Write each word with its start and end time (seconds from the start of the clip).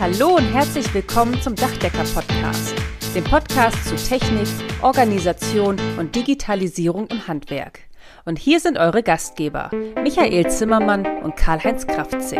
Hallo 0.00 0.36
und 0.36 0.44
herzlich 0.44 0.94
willkommen 0.94 1.42
zum 1.42 1.56
Dachdecker-Podcast, 1.56 2.72
dem 3.16 3.24
Podcast 3.24 3.84
zu 3.84 3.96
Technik, 3.96 4.46
Organisation 4.80 5.76
und 5.98 6.14
Digitalisierung 6.14 7.08
im 7.08 7.26
Handwerk. 7.26 7.80
Und 8.24 8.38
hier 8.38 8.60
sind 8.60 8.78
eure 8.78 9.02
Gastgeber, 9.02 9.72
Michael 10.00 10.48
Zimmermann 10.48 11.04
und 11.24 11.34
Karl-Heinz 11.34 11.84
Kraftzig. 11.88 12.38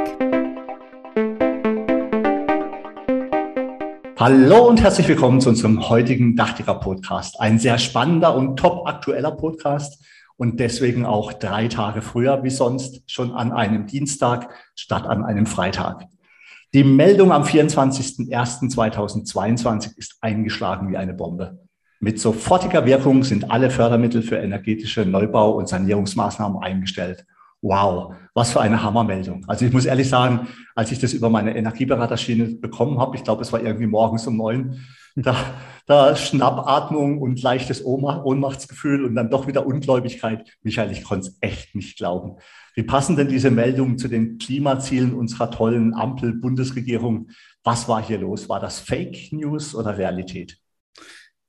Hallo 4.16 4.68
und 4.68 4.80
herzlich 4.80 5.08
willkommen 5.08 5.40
zu 5.40 5.48
unserem 5.48 5.88
heutigen 5.88 6.36
Dachdecker-Podcast. 6.36 7.40
Ein 7.40 7.58
sehr 7.58 7.78
spannender 7.78 8.36
und 8.36 8.56
top 8.56 8.86
aktueller 8.86 9.32
Podcast 9.32 10.00
und 10.36 10.60
deswegen 10.60 11.04
auch 11.04 11.32
drei 11.32 11.66
Tage 11.66 12.02
früher 12.02 12.44
wie 12.44 12.50
sonst 12.50 13.02
schon 13.10 13.32
an 13.32 13.50
einem 13.50 13.88
Dienstag 13.88 14.48
statt 14.76 15.06
an 15.08 15.24
einem 15.24 15.46
Freitag. 15.46 16.06
Die 16.74 16.84
Meldung 16.84 17.32
am 17.32 17.44
24.01.2022 17.44 19.96
ist 19.96 20.18
eingeschlagen 20.20 20.90
wie 20.90 20.98
eine 20.98 21.14
Bombe. 21.14 21.60
Mit 21.98 22.20
sofortiger 22.20 22.84
Wirkung 22.84 23.24
sind 23.24 23.50
alle 23.50 23.70
Fördermittel 23.70 24.20
für 24.20 24.36
energetische 24.36 25.06
Neubau- 25.06 25.52
und 25.52 25.66
Sanierungsmaßnahmen 25.66 26.62
eingestellt. 26.62 27.24
Wow, 27.62 28.12
was 28.34 28.52
für 28.52 28.60
eine 28.60 28.82
Hammermeldung. 28.82 29.46
Also 29.48 29.64
ich 29.64 29.72
muss 29.72 29.86
ehrlich 29.86 30.10
sagen, 30.10 30.46
als 30.74 30.92
ich 30.92 30.98
das 30.98 31.14
über 31.14 31.30
meine 31.30 31.56
Energieberaterschiene 31.56 32.56
bekommen 32.56 33.00
habe, 33.00 33.16
ich 33.16 33.24
glaube, 33.24 33.40
es 33.42 33.52
war 33.52 33.62
irgendwie 33.62 33.86
morgens 33.86 34.26
um 34.26 34.36
neun, 34.36 34.84
da, 35.22 35.36
da 35.86 36.16
Schnappatmung 36.16 37.20
und 37.20 37.42
leichtes 37.42 37.84
Ohnmachtsgefühl 37.84 39.04
und 39.04 39.14
dann 39.14 39.30
doch 39.30 39.46
wieder 39.46 39.66
Ungläubigkeit. 39.66 40.56
Michael, 40.62 40.92
ich 40.92 41.04
konnte 41.04 41.28
es 41.28 41.38
echt 41.40 41.74
nicht 41.74 41.98
glauben. 41.98 42.36
Wie 42.74 42.82
passen 42.82 43.16
denn 43.16 43.28
diese 43.28 43.50
Meldungen 43.50 43.98
zu 43.98 44.08
den 44.08 44.38
Klimazielen 44.38 45.14
unserer 45.14 45.50
tollen 45.50 45.94
Ampel-Bundesregierung? 45.94 47.30
Was 47.64 47.88
war 47.88 48.02
hier 48.02 48.18
los? 48.18 48.48
War 48.48 48.60
das 48.60 48.78
Fake 48.78 49.32
News 49.32 49.74
oder 49.74 49.98
Realität? 49.98 50.58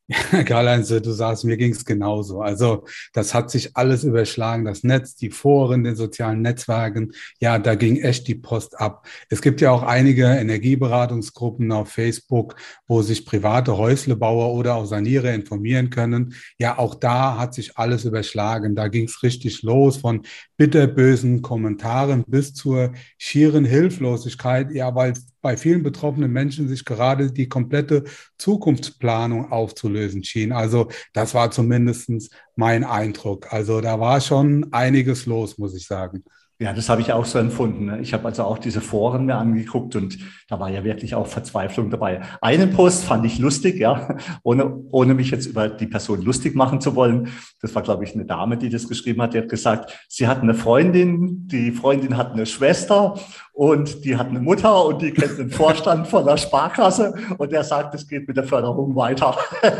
Karl-Heinz, 0.45 0.87
du 0.87 1.11
sagst, 1.11 1.45
mir 1.45 1.55
ging 1.55 1.71
es 1.71 1.85
genauso. 1.85 2.41
Also 2.41 2.85
das 3.13 3.35
hat 3.35 3.51
sich 3.51 3.77
alles 3.77 4.03
überschlagen, 4.03 4.65
das 4.65 4.83
Netz, 4.83 5.15
die 5.15 5.29
Foren, 5.29 5.83
den 5.83 5.95
sozialen 5.95 6.41
Netzwerken. 6.41 7.11
Ja, 7.39 7.59
da 7.59 7.75
ging 7.75 7.97
echt 7.97 8.27
die 8.27 8.35
Post 8.35 8.79
ab. 8.79 9.05
Es 9.29 9.41
gibt 9.41 9.61
ja 9.61 9.69
auch 9.71 9.83
einige 9.83 10.25
Energieberatungsgruppen 10.25 11.71
auf 11.71 11.89
Facebook, 11.89 12.55
wo 12.87 13.03
sich 13.03 13.23
private 13.23 13.77
Häuslebauer 13.77 14.53
oder 14.53 14.75
auch 14.75 14.85
Sanierer 14.85 15.31
informieren 15.31 15.91
können. 15.91 16.33
Ja, 16.57 16.79
auch 16.79 16.95
da 16.95 17.37
hat 17.37 17.53
sich 17.53 17.77
alles 17.77 18.05
überschlagen. 18.05 18.73
Da 18.73 18.87
ging 18.87 19.05
es 19.05 19.21
richtig 19.21 19.61
los 19.61 19.97
von 19.97 20.23
bitterbösen 20.57 21.43
Kommentaren 21.43 22.23
bis 22.25 22.55
zur 22.55 22.93
schieren 23.19 23.63
Hilflosigkeit. 23.63 24.71
Ja, 24.71 24.95
weil 24.95 25.13
bei 25.41 25.57
vielen 25.57 25.83
betroffenen 25.83 26.31
Menschen 26.31 26.67
sich 26.67 26.85
gerade 26.85 27.31
die 27.31 27.47
komplette 27.47 28.03
Zukunftsplanung 28.37 29.51
aufzulösen 29.51 30.23
schien. 30.23 30.51
Also 30.51 30.89
das 31.13 31.33
war 31.33 31.51
zumindest 31.51 32.09
mein 32.55 32.83
Eindruck. 32.83 33.51
Also 33.53 33.81
da 33.81 33.99
war 33.99 34.21
schon 34.21 34.71
einiges 34.73 35.25
los, 35.25 35.57
muss 35.57 35.75
ich 35.75 35.85
sagen. 35.85 36.23
Ja, 36.61 36.73
das 36.73 36.89
habe 36.89 36.99
ich 36.99 37.13
auch 37.13 37.23
so 37.23 37.39
empfunden. 37.39 37.85
Ne? 37.85 38.01
Ich 38.01 38.13
habe 38.13 38.25
also 38.25 38.43
auch 38.43 38.57
diese 38.57 38.81
Foren 38.81 39.25
mir 39.25 39.35
angeguckt 39.35 39.95
und 39.95 40.17
da 40.49 40.59
war 40.59 40.69
ja 40.69 40.83
wirklich 40.83 41.15
auch 41.15 41.25
Verzweiflung 41.25 41.89
dabei. 41.89 42.19
Einen 42.41 42.71
Post 42.71 43.05
fand 43.05 43.25
ich 43.25 43.39
lustig, 43.39 43.79
ja, 43.79 44.17
ohne, 44.43 44.65
ohne 44.91 45.13
mich 45.13 45.31
jetzt 45.31 45.45
über 45.45 45.69
die 45.69 45.87
Person 45.87 46.21
lustig 46.21 46.55
machen 46.55 46.81
zu 46.81 46.95
wollen. 46.95 47.29
Das 47.61 47.73
war, 47.75 47.81
glaube 47.81 48.03
ich, 48.03 48.13
eine 48.13 48.25
Dame, 48.25 48.57
die 48.57 48.67
das 48.67 48.89
geschrieben 48.89 49.21
hat. 49.21 49.33
Die 49.33 49.37
hat 49.37 49.47
gesagt, 49.47 49.97
sie 50.09 50.27
hat 50.27 50.41
eine 50.41 50.53
Freundin, 50.53 51.47
die 51.47 51.71
Freundin 51.71 52.17
hat 52.17 52.33
eine 52.33 52.45
Schwester 52.45 53.17
und 53.53 54.05
die 54.05 54.15
hat 54.15 54.27
eine 54.27 54.39
Mutter 54.39 54.85
und 54.85 55.01
die 55.01 55.11
kennt 55.11 55.37
den 55.37 55.51
Vorstand 55.51 56.07
von 56.07 56.25
der 56.25 56.37
Sparkasse 56.37 57.13
und 57.37 57.51
der 57.51 57.63
sagt, 57.63 57.93
es 57.93 58.07
geht 58.07 58.27
mit 58.27 58.35
der 58.37 58.45
Förderung 58.45 58.95
weiter. 58.95 59.37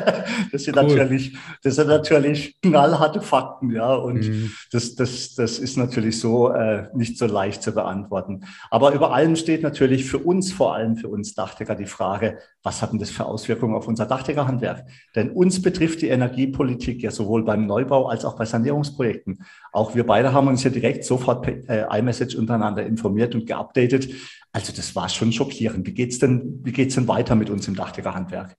Das 0.51 0.63
sind 0.63 0.77
cool. 0.77 0.83
natürlich, 0.83 1.37
das 1.63 1.75
sind 1.75 1.87
natürlich 1.87 2.59
knallharte 2.61 3.21
Fakten, 3.21 3.71
ja, 3.71 3.93
und 3.93 4.27
mhm. 4.27 4.51
das, 4.71 4.95
das, 4.95 5.35
das 5.35 5.59
ist 5.59 5.77
natürlich 5.77 6.19
so 6.19 6.49
äh, 6.49 6.68
nicht 6.93 7.17
so 7.17 7.25
leicht 7.25 7.61
zu 7.63 7.73
beantworten. 7.73 8.41
Aber 8.69 8.93
über 8.93 9.13
allem 9.13 9.35
steht 9.35 9.63
natürlich 9.63 10.05
für 10.05 10.19
uns, 10.19 10.51
vor 10.51 10.73
allem 10.75 10.95
für 10.97 11.07
uns 11.07 11.33
Dachdecker, 11.33 11.75
die 11.75 11.85
Frage, 11.85 12.37
was 12.63 12.81
hat 12.81 12.91
denn 12.91 12.99
das 12.99 13.09
für 13.09 13.25
Auswirkungen 13.25 13.75
auf 13.75 13.87
unser 13.87 14.05
Dachdeckerhandwerk? 14.05 14.85
Denn 15.15 15.31
uns 15.31 15.61
betrifft 15.61 16.01
die 16.01 16.09
Energiepolitik 16.09 17.01
ja 17.01 17.11
sowohl 17.11 17.43
beim 17.43 17.65
Neubau 17.65 18.07
als 18.07 18.25
auch 18.25 18.35
bei 18.35 18.45
Sanierungsprojekten. 18.45 19.43
Auch 19.71 19.95
wir 19.95 20.05
beide 20.05 20.33
haben 20.33 20.47
uns 20.47 20.63
ja 20.63 20.69
direkt 20.69 21.05
sofort 21.05 21.43
per 21.43 21.93
äh, 21.93 21.99
iMessage 21.99 22.35
untereinander 22.35 22.85
informiert 22.85 23.35
und 23.35 23.45
geupdatet. 23.45 24.09
Also 24.51 24.73
das 24.75 24.95
war 24.95 25.09
schon 25.09 25.31
schockierend. 25.31 25.85
Wie 25.85 25.93
geht's 25.93 26.19
denn, 26.19 26.63
denn 26.63 27.07
weiter 27.07 27.35
mit 27.35 27.49
uns 27.49 27.67
im 27.67 27.75
Dachdeckerhandwerk? 27.75 28.57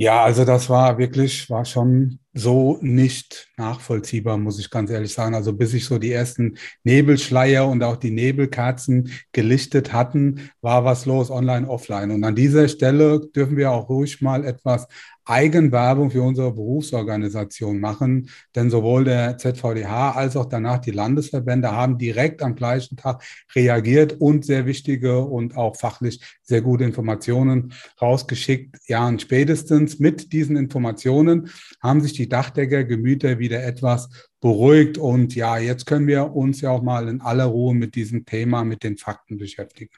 Ja, 0.00 0.22
also 0.22 0.44
das 0.44 0.70
war 0.70 0.96
wirklich, 0.96 1.50
war 1.50 1.64
schon 1.64 2.20
so 2.32 2.78
nicht 2.80 3.48
nachvollziehbar, 3.56 4.38
muss 4.38 4.60
ich 4.60 4.70
ganz 4.70 4.90
ehrlich 4.90 5.12
sagen. 5.12 5.34
Also 5.34 5.52
bis 5.52 5.72
sich 5.72 5.86
so 5.86 5.98
die 5.98 6.12
ersten 6.12 6.56
Nebelschleier 6.84 7.66
und 7.66 7.82
auch 7.82 7.96
die 7.96 8.12
Nebelkerzen 8.12 9.10
gelichtet 9.32 9.92
hatten, 9.92 10.50
war 10.60 10.84
was 10.84 11.04
los 11.04 11.32
online, 11.32 11.68
offline. 11.68 12.12
Und 12.12 12.22
an 12.22 12.36
dieser 12.36 12.68
Stelle 12.68 13.28
dürfen 13.34 13.56
wir 13.56 13.72
auch 13.72 13.88
ruhig 13.88 14.22
mal 14.22 14.44
etwas 14.44 14.86
Eigenwerbung 15.28 16.10
für 16.10 16.22
unsere 16.22 16.52
Berufsorganisation 16.52 17.80
machen, 17.80 18.30
denn 18.54 18.70
sowohl 18.70 19.04
der 19.04 19.36
ZVDH 19.36 20.12
als 20.12 20.36
auch 20.36 20.46
danach 20.46 20.78
die 20.78 20.90
Landesverbände 20.90 21.70
haben 21.70 21.98
direkt 21.98 22.42
am 22.42 22.54
gleichen 22.54 22.96
Tag 22.96 23.22
reagiert 23.54 24.20
und 24.20 24.44
sehr 24.44 24.66
wichtige 24.66 25.20
und 25.20 25.56
auch 25.56 25.76
fachlich 25.76 26.20
sehr 26.42 26.62
gute 26.62 26.84
Informationen 26.84 27.74
rausgeschickt. 28.00 28.76
Ja, 28.86 29.06
und 29.06 29.20
spätestens 29.20 29.98
mit 29.98 30.32
diesen 30.32 30.56
Informationen 30.56 31.50
haben 31.82 32.00
sich 32.00 32.14
die 32.14 32.28
Dachdeckergemüter 32.28 33.38
wieder 33.38 33.62
etwas 33.62 34.27
beruhigt 34.40 34.98
und 34.98 35.34
ja, 35.34 35.58
jetzt 35.58 35.86
können 35.86 36.06
wir 36.06 36.34
uns 36.34 36.60
ja 36.60 36.70
auch 36.70 36.82
mal 36.82 37.08
in 37.08 37.20
aller 37.20 37.46
Ruhe 37.46 37.74
mit 37.74 37.94
diesem 37.96 38.24
Thema, 38.24 38.64
mit 38.64 38.84
den 38.84 38.96
Fakten 38.96 39.36
beschäftigen. 39.36 39.90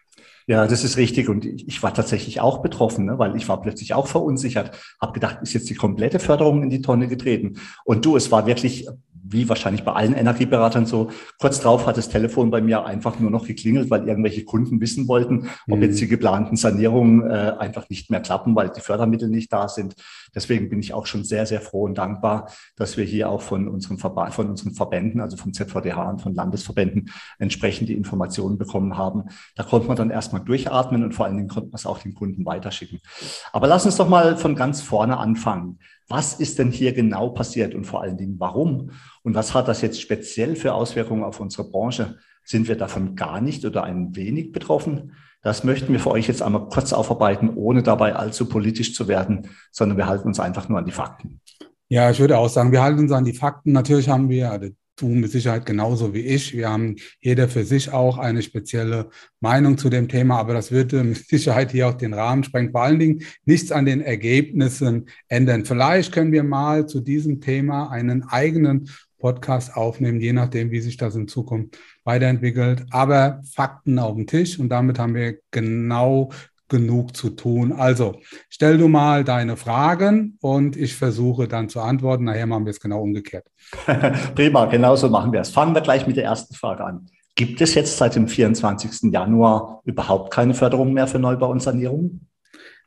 Ja, 0.47 0.67
das 0.67 0.83
ist 0.83 0.97
richtig. 0.97 1.29
Und 1.29 1.45
ich 1.45 1.83
war 1.83 1.95
tatsächlich 1.95 2.41
auch 2.41 2.63
betroffen, 2.63 3.05
ne? 3.05 3.19
weil 3.19 3.37
ich 3.37 3.49
war 3.49 3.61
plötzlich 3.61 3.95
auch 3.95 4.07
verunsichert, 4.07 4.77
habe 5.01 5.13
gedacht, 5.13 5.39
ist 5.43 5.53
jetzt 5.53 5.71
die 5.71 5.75
komplette 5.75 6.19
Förderung 6.19 6.63
in 6.63 6.71
die 6.71 6.83
Tonne 6.83 7.07
getreten. 7.07 7.61
Und 7.85 8.05
du, 8.05 8.17
es 8.17 8.33
war 8.33 8.47
wirklich 8.47 8.89
wie 9.23 9.49
wahrscheinlich 9.49 9.85
bei 9.85 9.93
allen 9.93 10.15
Energieberatern 10.15 10.87
so, 10.87 11.11
kurz 11.39 11.61
drauf 11.61 11.87
hat 11.87 11.97
das 11.97 12.09
Telefon 12.09 12.51
bei 12.51 12.61
mir 12.61 12.85
einfach 12.85 13.19
nur 13.19 13.31
noch 13.31 13.47
geklingelt, 13.47 13.91
weil 13.91 14.07
irgendwelche 14.07 14.45
Kunden 14.45 14.81
wissen 14.81 15.09
wollten, 15.09 15.49
ob 15.69 15.79
mhm. 15.79 15.83
jetzt 15.85 16.01
die 16.01 16.09
geplanten 16.09 16.57
Sanierungen 16.57 17.29
äh, 17.31 17.53
einfach 17.59 17.89
nicht 17.91 18.11
mehr 18.11 18.21
klappen, 18.21 18.55
weil 18.55 18.71
die 18.71 18.81
Fördermittel 18.81 19.29
nicht 19.29 19.53
da 19.53 19.69
sind. 19.69 19.95
Deswegen 20.35 20.69
bin 20.69 20.81
ich 20.81 20.95
auch 20.95 21.07
schon 21.07 21.25
sehr, 21.25 21.47
sehr 21.47 21.61
froh 21.61 21.85
und 21.85 21.99
dankbar, 21.99 22.51
dass 22.77 22.97
wir 22.97 23.05
hier 23.05 23.29
auch 23.29 23.43
von 23.43 23.69
unseren, 23.69 23.99
Verba 23.99 24.31
von 24.31 24.49
unseren 24.49 24.73
Verbänden, 24.73 25.21
also 25.21 25.37
vom 25.37 25.53
ZVDH 25.53 26.11
und 26.11 26.21
von 26.21 26.35
Landesverbänden 26.35 27.11
entsprechend 27.39 27.89
die 27.89 27.95
Informationen 27.95 28.59
bekommen 28.59 28.97
haben. 28.97 29.25
Da 29.57 29.65
konnte 29.65 29.89
man 29.89 29.97
dann 29.97 30.11
erstmal 30.11 30.43
durchatmen 30.43 31.03
und 31.03 31.15
vor 31.15 31.27
allen 31.27 31.37
Dingen 31.37 31.49
konnte 31.49 31.71
man 31.71 31.77
es 31.77 31.87
auch 31.87 31.99
den 31.99 32.15
Kunden 32.15 32.45
weiterschicken. 32.47 33.01
Aber 33.53 33.67
lass 33.67 33.87
uns 33.87 33.97
doch 33.97 34.09
mal 34.09 34.37
von 34.37 34.55
ganz 34.55 34.81
vorne 34.81 35.19
anfangen. 35.19 35.79
Was 36.11 36.35
ist 36.35 36.59
denn 36.59 36.73
hier 36.73 36.93
genau 36.93 37.29
passiert 37.29 37.73
und 37.73 37.85
vor 37.85 38.03
allen 38.03 38.17
Dingen 38.17 38.35
warum? 38.39 38.91
Und 39.23 39.37
was 39.37 39.55
hat 39.55 39.69
das 39.69 39.81
jetzt 39.81 40.01
speziell 40.01 40.57
für 40.57 40.75
Auswirkungen 40.75 41.23
auf 41.23 41.39
unsere 41.39 41.71
Branche? 41.71 42.19
Sind 42.45 42.67
wir 42.67 42.77
davon 42.77 43.15
gar 43.15 43.41
nicht 43.41 43.65
oder 43.65 43.85
ein 43.85 44.17
wenig 44.17 44.51
betroffen? 44.51 45.13
Das 45.41 45.63
möchten 45.63 45.93
wir 45.93 46.01
für 46.01 46.11
euch 46.11 46.27
jetzt 46.27 46.43
einmal 46.43 46.69
kurz 46.69 46.93
aufarbeiten, 46.93 47.51
ohne 47.55 47.85
dabei 47.85 48.17
allzu 48.17 48.49
politisch 48.49 48.93
zu 48.93 49.07
werden, 49.07 49.51
sondern 49.71 49.99
wir 49.99 50.07
halten 50.07 50.27
uns 50.27 50.41
einfach 50.41 50.69
nur 50.69 50.81
an 50.81 50.85
die 50.85 50.91
Fakten. 50.91 51.41
Ja, 51.89 52.11
ich 52.11 52.19
würde 52.19 52.39
auch 52.39 52.49
sagen, 52.49 52.73
wir 52.73 52.83
halten 52.83 52.99
uns 52.99 53.13
an 53.13 53.25
die 53.25 53.33
Fakten. 53.33 53.71
Natürlich 53.71 54.09
haben 54.09 54.29
wir, 54.29 54.51
du 55.01 55.09
mit 55.09 55.31
Sicherheit 55.31 55.67
genauso 55.67 56.15
wie 56.15 56.21
ich. 56.21 56.57
Wir 56.57 56.71
haben 56.71 56.97
jeder 57.21 57.49
für 57.49 57.65
sich 57.65 57.93
auch 57.93 58.19
eine 58.19 58.43
spezielle 58.43 59.11
Meinung 59.41 59.79
zu 59.79 59.91
dem 59.91 60.09
Thema, 60.09 60.39
aber 60.39 60.55
das 60.55 60.71
würde 60.71 61.03
mit 61.03 61.29
Sicherheit 61.29 61.73
hier 61.73 61.89
auch 61.89 61.95
den 61.95 62.15
Rahmen 62.15 62.45
sprengen. 62.45 62.73
Vor 62.73 62.83
allen 62.83 62.99
Dingen 62.99 63.23
nichts 63.45 63.73
an 63.73 63.87
den 63.87 64.01
Ergebnissen 64.01 65.09
ändern. 65.29 65.65
Vielleicht 65.65 66.13
können 66.13 66.33
wir 66.33 66.43
mal 66.43 66.87
zu 66.87 67.01
diesem 67.01 67.41
Thema 67.41 67.91
einen 67.91 68.25
eigenen 68.25 68.89
Podcast 69.21 69.77
aufnehmen, 69.77 70.21
je 70.21 70.33
nachdem, 70.33 70.71
wie 70.71 70.81
sich 70.81 70.97
das 70.97 71.15
in 71.15 71.29
Zukunft 71.29 71.79
weiterentwickelt. 72.05 72.87
Aber 72.91 73.41
Fakten 73.45 73.99
auf 73.99 74.17
dem 74.17 74.27
Tisch 74.27 74.59
und 74.59 74.71
damit 74.71 74.99
haben 74.99 75.15
wir 75.15 75.39
genau 75.51 76.31
genug 76.71 77.15
zu 77.15 77.31
tun. 77.31 77.73
Also 77.73 78.21
stell 78.49 78.79
du 78.79 78.89
mal 78.89 79.25
deine 79.25 79.59
Fragen 79.59 80.39
und 80.41 80.77
ich 80.77 80.95
versuche 80.95 81.47
dann 81.47 81.69
zu 81.69 81.81
antworten. 81.81 82.25
Nachher 82.25 82.47
machen 82.47 82.65
wir 82.65 82.71
es 82.71 82.81
genau 82.81 83.03
umgekehrt. 83.03 83.47
Prima, 84.35 84.65
genauso 84.67 85.11
machen 85.11 85.33
wir 85.33 85.41
es. 85.41 85.51
Fangen 85.51 85.75
wir 85.75 85.83
gleich 85.83 86.07
mit 86.07 86.17
der 86.17 86.25
ersten 86.25 86.55
Frage 86.55 86.85
an. 86.85 87.07
Gibt 87.35 87.61
es 87.61 87.75
jetzt 87.75 87.97
seit 87.97 88.17
dem 88.17 88.29
24. 88.29 89.13
Januar 89.13 89.83
überhaupt 89.85 90.33
keine 90.33 90.55
Förderung 90.55 90.93
mehr 90.93 91.07
für 91.07 91.19
Neubau 91.19 91.51
und 91.51 91.63
Sanierung? 91.63 92.21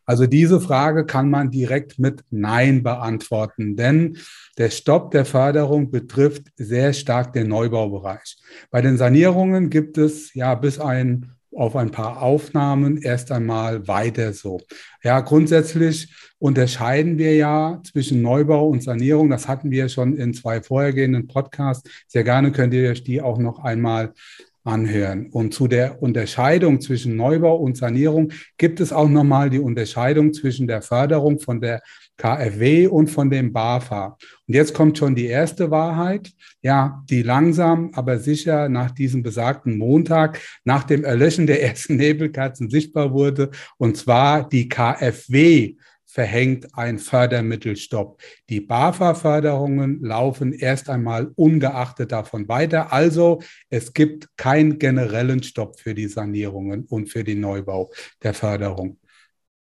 Also 0.06 0.28
diese 0.28 0.60
Frage 0.60 1.06
kann 1.06 1.30
man 1.30 1.50
direkt 1.50 1.98
mit 1.98 2.24
Nein 2.30 2.84
beantworten, 2.84 3.78
denn 3.78 4.18
der 4.58 4.70
Stopp 4.70 5.12
der 5.12 5.26
Förderung 5.26 5.92
betrifft 5.92 6.48
sehr 6.58 6.92
stark 6.94 7.32
den 7.34 7.48
Neubaubereich. 7.48 8.38
Bei 8.70 8.82
den 8.82 8.98
Sanierungen 8.98 9.70
gibt 9.70 9.98
es 9.98 10.34
ja 10.34 10.56
bis 10.56 10.80
ein 10.80 11.32
auf 11.56 11.76
ein 11.76 11.92
paar 11.92 12.22
Aufnahmen 12.22 12.98
erst 12.98 13.32
einmal 13.32 13.88
weiter 13.88 14.34
so. 14.34 14.62
Ja, 15.04 15.20
grundsätzlich 15.22 16.14
unterscheiden 16.40 17.18
wir 17.18 17.36
ja 17.36 17.80
zwischen 17.84 18.22
Neubau 18.22 18.68
und 18.68 18.84
Sanierung. 18.84 19.30
Das 19.30 19.48
hatten 19.48 19.72
wir 19.72 19.90
schon 19.90 20.16
in 20.18 20.34
zwei 20.34 20.62
vorhergehenden 20.62 21.28
Podcasts. 21.28 21.90
Sehr 22.08 22.24
gerne 22.24 22.52
könnt 22.52 22.74
ihr 22.74 22.90
euch 22.90 23.04
die 23.04 23.22
auch 23.22 23.38
noch 23.38 23.60
einmal 23.60 24.14
anhören. 24.64 25.30
Und 25.32 25.54
zu 25.54 25.68
der 25.68 26.02
Unterscheidung 26.02 26.80
zwischen 26.82 27.16
Neubau 27.16 27.58
und 27.58 27.78
Sanierung 27.78 28.32
gibt 28.58 28.80
es 28.80 28.94
auch 28.94 29.10
nochmal 29.10 29.50
die 29.50 29.60
Unterscheidung 29.60 30.34
zwischen 30.34 30.68
der 30.68 30.82
Förderung 30.82 31.40
von 31.40 31.60
der 31.60 31.82
KfW 32.18 32.88
und 32.88 33.08
von 33.08 33.30
dem 33.30 33.52
BAFA. 33.52 34.18
Und 34.48 34.54
jetzt 34.54 34.74
kommt 34.74 34.98
schon 34.98 35.16
die 35.16 35.26
erste 35.26 35.72
Wahrheit, 35.72 36.32
ja, 36.62 37.04
die 37.10 37.24
langsam, 37.24 37.92
aber 37.94 38.20
sicher 38.20 38.70
nach 38.70 38.92
diesem 38.92 39.24
besagten 39.24 39.78
Montag, 39.78 40.40
nach 40.64 40.84
dem 40.84 41.04
Erlöschen 41.04 41.48
der 41.48 41.62
ersten 41.64 41.96
Nebelkerzen 41.98 42.70
sichtbar 42.70 43.14
wurde, 43.14 43.50
und 43.78 43.98
zwar 43.98 44.48
die 44.48 44.70
KfW 44.70 45.76
verhängt 46.14 46.78
ein 46.78 47.00
Fördermittelstopp. 47.00 48.22
Die 48.48 48.62
BAFA-Förderungen 48.62 50.04
laufen 50.04 50.54
erst 50.54 50.88
einmal 50.92 51.32
ungeachtet 51.34 52.12
davon 52.12 52.48
weiter. 52.48 52.94
Also 52.94 53.42
es 53.72 53.94
gibt 53.94 54.30
keinen 54.38 54.78
generellen 54.78 55.42
Stopp 55.42 55.80
für 55.80 55.96
die 55.96 56.08
Sanierungen 56.08 56.86
und 56.86 57.10
für 57.10 57.24
den 57.24 57.40
Neubau 57.40 57.92
der 58.22 58.36
Förderung. 58.36 59.00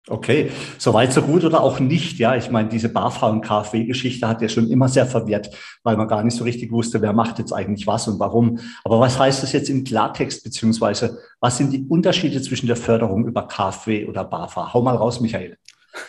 Okay, 0.08 0.52
soweit 0.78 1.14
so 1.14 1.24
gut 1.24 1.44
oder 1.44 1.64
auch 1.64 1.80
nicht. 1.80 2.20
Ja, 2.20 2.36
ich 2.36 2.52
meine, 2.52 2.70
diese 2.70 2.90
BAFA 2.90 3.28
und 3.30 3.42
KfW-Geschichte 3.42 4.28
hat 4.28 4.40
ja 4.44 4.48
schon 4.48 4.70
immer 4.70 4.88
sehr 4.88 5.08
verwirrt, 5.08 5.50
weil 5.82 5.98
man 5.98 6.08
gar 6.08 6.24
nicht 6.24 6.38
so 6.38 6.44
richtig 6.44 6.72
wusste, 6.72 7.02
wer 7.02 7.14
macht 7.14 7.40
jetzt 7.40 7.54
eigentlich 7.54 7.88
was 7.88 8.08
und 8.08 8.20
warum. 8.20 8.60
Aber 8.84 9.00
was 9.00 9.18
heißt 9.18 9.42
das 9.42 9.52
jetzt 9.52 9.72
im 9.72 9.84
Klartext, 9.84 10.44
beziehungsweise 10.44 11.18
was 11.40 11.58
sind 11.58 11.74
die 11.74 11.88
Unterschiede 11.90 12.40
zwischen 12.40 12.68
der 12.68 12.76
Förderung 12.76 13.26
über 13.26 13.48
KfW 13.48 14.06
oder 14.06 14.24
BAFA? 14.24 14.76
Hau 14.76 14.84
mal 14.84 14.96
raus, 14.96 15.22
Michael. 15.22 15.58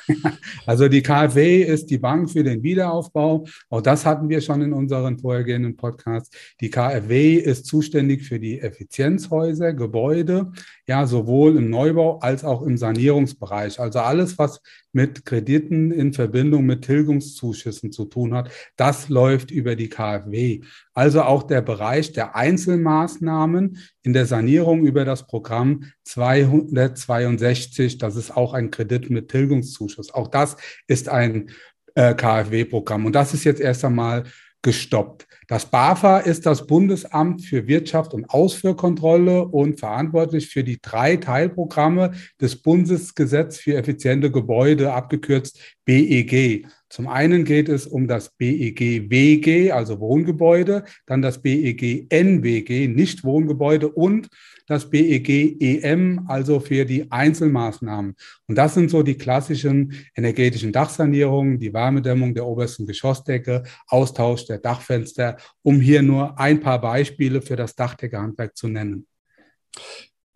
Also 0.66 0.88
die 0.88 1.02
KfW 1.02 1.62
ist 1.62 1.90
die 1.90 1.98
Bank 1.98 2.30
für 2.30 2.42
den 2.42 2.62
Wiederaufbau. 2.62 3.46
Auch 3.70 3.80
das 3.80 4.04
hatten 4.04 4.28
wir 4.28 4.40
schon 4.40 4.62
in 4.62 4.72
unseren 4.72 5.18
vorhergehenden 5.18 5.76
Podcasts. 5.76 6.30
Die 6.60 6.70
KfW 6.70 7.34
ist 7.34 7.66
zuständig 7.66 8.24
für 8.24 8.38
die 8.38 8.60
Effizienzhäuser, 8.60 9.72
Gebäude, 9.72 10.52
ja, 10.86 11.06
sowohl 11.06 11.56
im 11.56 11.70
Neubau 11.70 12.18
als 12.18 12.44
auch 12.44 12.62
im 12.62 12.76
Sanierungsbereich. 12.76 13.78
Also 13.80 14.00
alles, 14.00 14.38
was 14.38 14.60
mit 14.96 15.26
Krediten 15.26 15.90
in 15.90 16.14
Verbindung 16.14 16.64
mit 16.64 16.86
Tilgungszuschüssen 16.86 17.92
zu 17.92 18.06
tun 18.06 18.32
hat, 18.32 18.50
das 18.76 19.10
läuft 19.10 19.50
über 19.50 19.76
die 19.76 19.90
KfW. 19.90 20.62
Also 20.94 21.20
auch 21.20 21.42
der 21.42 21.60
Bereich 21.60 22.12
der 22.12 22.34
Einzelmaßnahmen 22.34 23.76
in 24.02 24.14
der 24.14 24.24
Sanierung 24.24 24.86
über 24.86 25.04
das 25.04 25.26
Programm 25.26 25.84
262, 26.04 27.98
das 27.98 28.16
ist 28.16 28.34
auch 28.34 28.54
ein 28.54 28.70
Kredit 28.70 29.10
mit 29.10 29.28
Tilgungszuschuss. 29.28 30.14
Auch 30.14 30.28
das 30.28 30.56
ist 30.86 31.10
ein 31.10 31.50
äh, 31.94 32.14
KfW-Programm. 32.14 33.04
Und 33.04 33.12
das 33.14 33.34
ist 33.34 33.44
jetzt 33.44 33.60
erst 33.60 33.84
einmal 33.84 34.24
gestoppt. 34.66 35.28
Das 35.46 35.66
BAFA 35.66 36.18
ist 36.18 36.44
das 36.44 36.66
Bundesamt 36.66 37.42
für 37.42 37.68
Wirtschaft 37.68 38.12
und 38.12 38.28
Ausfuhrkontrolle 38.28 39.46
und 39.46 39.78
verantwortlich 39.78 40.48
für 40.48 40.64
die 40.64 40.80
drei 40.82 41.18
Teilprogramme 41.18 42.14
des 42.40 42.56
Bundesgesetz 42.56 43.58
für 43.58 43.76
effiziente 43.76 44.32
Gebäude, 44.32 44.92
abgekürzt 44.92 45.60
BEG. 45.84 46.66
Zum 46.96 47.08
einen 47.08 47.44
geht 47.44 47.68
es 47.68 47.86
um 47.86 48.08
das 48.08 48.30
BEG 48.30 49.10
WG, 49.10 49.70
also 49.70 50.00
Wohngebäude, 50.00 50.84
dann 51.04 51.20
das 51.20 51.42
BEG 51.42 52.06
NWG, 52.08 52.88
nicht 52.88 53.22
Wohngebäude 53.22 53.90
und 53.90 54.30
das 54.66 54.88
BEG 54.88 55.60
EM, 55.60 56.24
also 56.26 56.58
für 56.58 56.86
die 56.86 57.12
Einzelmaßnahmen. 57.12 58.14
Und 58.46 58.56
das 58.56 58.72
sind 58.72 58.90
so 58.90 59.02
die 59.02 59.18
klassischen 59.18 59.92
energetischen 60.14 60.72
Dachsanierungen, 60.72 61.58
die 61.58 61.74
Wärmedämmung 61.74 62.34
der 62.34 62.46
obersten 62.46 62.86
Geschossdecke, 62.86 63.64
Austausch 63.88 64.46
der 64.46 64.56
Dachfenster, 64.56 65.36
um 65.60 65.82
hier 65.82 66.00
nur 66.00 66.40
ein 66.40 66.60
paar 66.60 66.80
Beispiele 66.80 67.42
für 67.42 67.56
das 67.56 67.74
Dachdeckerhandwerk 67.74 68.56
zu 68.56 68.68
nennen. 68.68 69.06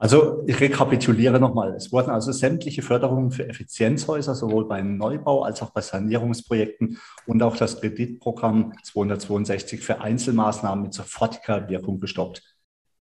Also 0.00 0.42
ich 0.46 0.58
rekapituliere 0.58 1.38
nochmal. 1.38 1.74
Es 1.74 1.92
wurden 1.92 2.08
also 2.08 2.32
sämtliche 2.32 2.80
Förderungen 2.80 3.32
für 3.32 3.46
Effizienzhäuser 3.46 4.34
sowohl 4.34 4.66
beim 4.66 4.96
Neubau 4.96 5.42
als 5.42 5.60
auch 5.60 5.72
bei 5.72 5.82
Sanierungsprojekten 5.82 6.96
und 7.26 7.42
auch 7.42 7.54
das 7.54 7.82
Kreditprogramm 7.82 8.72
262 8.82 9.82
für 9.82 10.00
Einzelmaßnahmen 10.00 10.84
mit 10.84 10.94
sofortiger 10.94 11.68
Wirkung 11.68 12.00
gestoppt. 12.00 12.42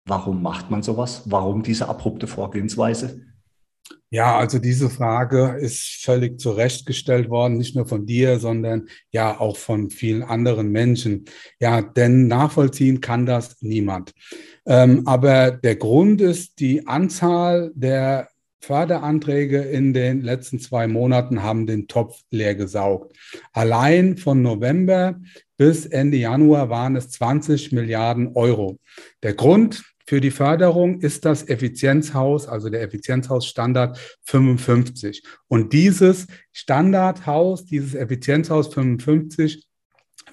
Warum 0.03 0.41
macht 0.43 0.71
man 0.71 0.83
sowas? 0.83 1.23
Warum 1.25 1.63
diese 1.63 1.87
abrupte 1.87 2.27
Vorgehensweise? 2.27 3.28
Ja, 4.11 4.37
also 4.37 4.57
diese 4.57 4.89
Frage 4.89 5.57
ist 5.59 6.03
völlig 6.03 6.39
zurechtgestellt 6.39 7.29
worden, 7.29 7.57
nicht 7.57 7.75
nur 7.75 7.85
von 7.85 8.07
dir, 8.07 8.39
sondern 8.39 8.87
ja 9.11 9.39
auch 9.39 9.55
von 9.55 9.91
vielen 9.91 10.23
anderen 10.23 10.71
Menschen. 10.71 11.25
Ja, 11.59 11.81
denn 11.81 12.27
nachvollziehen 12.27 13.01
kann 13.01 13.27
das 13.27 13.61
niemand. 13.61 14.13
Ähm, 14.65 15.03
aber 15.05 15.51
der 15.51 15.75
Grund 15.75 16.21
ist, 16.21 16.59
die 16.59 16.87
Anzahl 16.87 17.71
der 17.75 18.29
Förderanträge 18.61 19.61
in 19.61 19.93
den 19.93 20.21
letzten 20.21 20.59
zwei 20.59 20.87
Monaten 20.87 21.43
haben 21.43 21.65
den 21.65 21.87
Topf 21.87 22.19
leer 22.29 22.55
gesaugt. 22.55 23.15
Allein 23.53 24.17
von 24.17 24.41
November 24.41 25.19
bis 25.57 25.85
Ende 25.85 26.17
Januar 26.17 26.69
waren 26.69 26.95
es 26.95 27.09
20 27.11 27.71
Milliarden 27.71 28.35
Euro. 28.35 28.79
Der 29.23 29.33
Grund, 29.33 29.83
für 30.09 30.19
die 30.21 30.31
Förderung 30.31 31.01
ist 31.01 31.23
das 31.23 31.47
Effizienzhaus, 31.47 32.47
also 32.47 32.69
der 32.69 32.81
Effizienzhausstandard 32.81 33.99
55. 34.23 35.21
Und 35.47 35.71
dieses 35.71 36.25
Standardhaus, 36.51 37.65
dieses 37.65 37.93
Effizienzhaus 37.93 38.73
55 38.73 39.67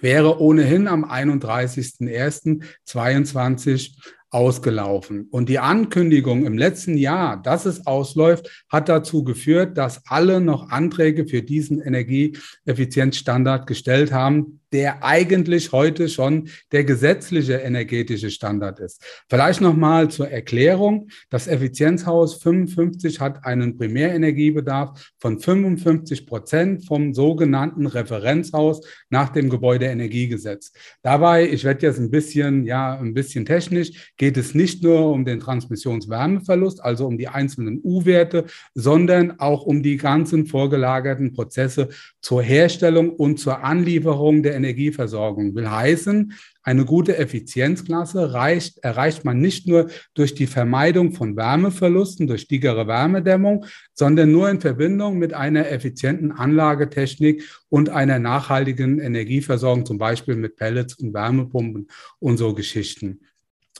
wäre 0.00 0.40
ohnehin 0.40 0.88
am 0.88 1.04
31.01.22 1.04 3.98
ausgelaufen. 4.30 5.28
Und 5.30 5.50
die 5.50 5.58
Ankündigung 5.58 6.46
im 6.46 6.56
letzten 6.56 6.96
Jahr, 6.96 7.42
dass 7.42 7.66
es 7.66 7.86
ausläuft, 7.86 8.64
hat 8.70 8.88
dazu 8.88 9.24
geführt, 9.24 9.76
dass 9.76 10.06
alle 10.06 10.40
noch 10.40 10.70
Anträge 10.70 11.26
für 11.26 11.42
diesen 11.42 11.82
Energieeffizienzstandard 11.82 13.66
gestellt 13.66 14.10
haben, 14.10 14.60
der 14.72 15.04
eigentlich 15.04 15.72
heute 15.72 16.08
schon 16.08 16.48
der 16.72 16.84
gesetzliche 16.84 17.54
energetische 17.54 18.30
Standard 18.30 18.80
ist. 18.80 19.02
Vielleicht 19.28 19.60
nochmal 19.60 20.10
zur 20.10 20.28
Erklärung. 20.28 21.08
Das 21.30 21.46
Effizienzhaus 21.46 22.42
55 22.42 23.20
hat 23.20 23.44
einen 23.44 23.76
Primärenergiebedarf 23.76 25.12
von 25.18 25.38
55 25.38 26.26
Prozent 26.26 26.84
vom 26.84 27.14
sogenannten 27.14 27.86
Referenzhaus 27.86 28.80
nach 29.08 29.30
dem 29.30 29.50
Gebäudeenergiegesetz. 29.50 30.72
Dabei, 31.02 31.48
ich 31.48 31.64
werde 31.64 31.86
jetzt 31.86 31.98
ein 31.98 32.10
bisschen, 32.10 32.64
ja, 32.64 32.98
ein 32.98 33.14
bisschen 33.14 33.46
technisch, 33.46 34.12
geht 34.16 34.36
es 34.36 34.54
nicht 34.54 34.82
nur 34.82 35.12
um 35.12 35.24
den 35.24 35.40
Transmissionswärmeverlust, 35.40 36.82
also 36.82 37.06
um 37.06 37.18
die 37.18 37.28
einzelnen 37.28 37.80
U-Werte, 37.82 38.46
sondern 38.74 39.38
auch 39.38 39.62
um 39.62 39.82
die 39.82 39.96
ganzen 39.96 40.46
vorgelagerten 40.46 41.32
Prozesse 41.32 41.88
zur 42.20 42.42
Herstellung 42.42 43.10
und 43.10 43.38
zur 43.38 43.62
Anlieferung 43.62 44.42
der 44.42 44.55
Energieversorgung. 44.56 45.54
Will 45.54 45.70
heißen, 45.70 46.32
eine 46.62 46.84
gute 46.84 47.16
Effizienzklasse 47.16 48.32
reicht, 48.32 48.78
erreicht 48.78 49.24
man 49.24 49.38
nicht 49.38 49.68
nur 49.68 49.88
durch 50.14 50.34
die 50.34 50.48
Vermeidung 50.48 51.12
von 51.12 51.36
Wärmeverlusten, 51.36 52.26
durch 52.26 52.48
dickere 52.48 52.88
Wärmedämmung, 52.88 53.66
sondern 53.92 54.32
nur 54.32 54.50
in 54.50 54.60
Verbindung 54.60 55.18
mit 55.18 55.32
einer 55.34 55.70
effizienten 55.70 56.32
Anlagetechnik 56.32 57.44
und 57.68 57.90
einer 57.90 58.18
nachhaltigen 58.18 58.98
Energieversorgung, 58.98 59.86
zum 59.86 59.98
Beispiel 59.98 60.34
mit 60.34 60.56
Pellets 60.56 60.94
und 60.94 61.14
Wärmepumpen 61.14 61.86
und 62.18 62.36
so 62.36 62.54
Geschichten. 62.54 63.20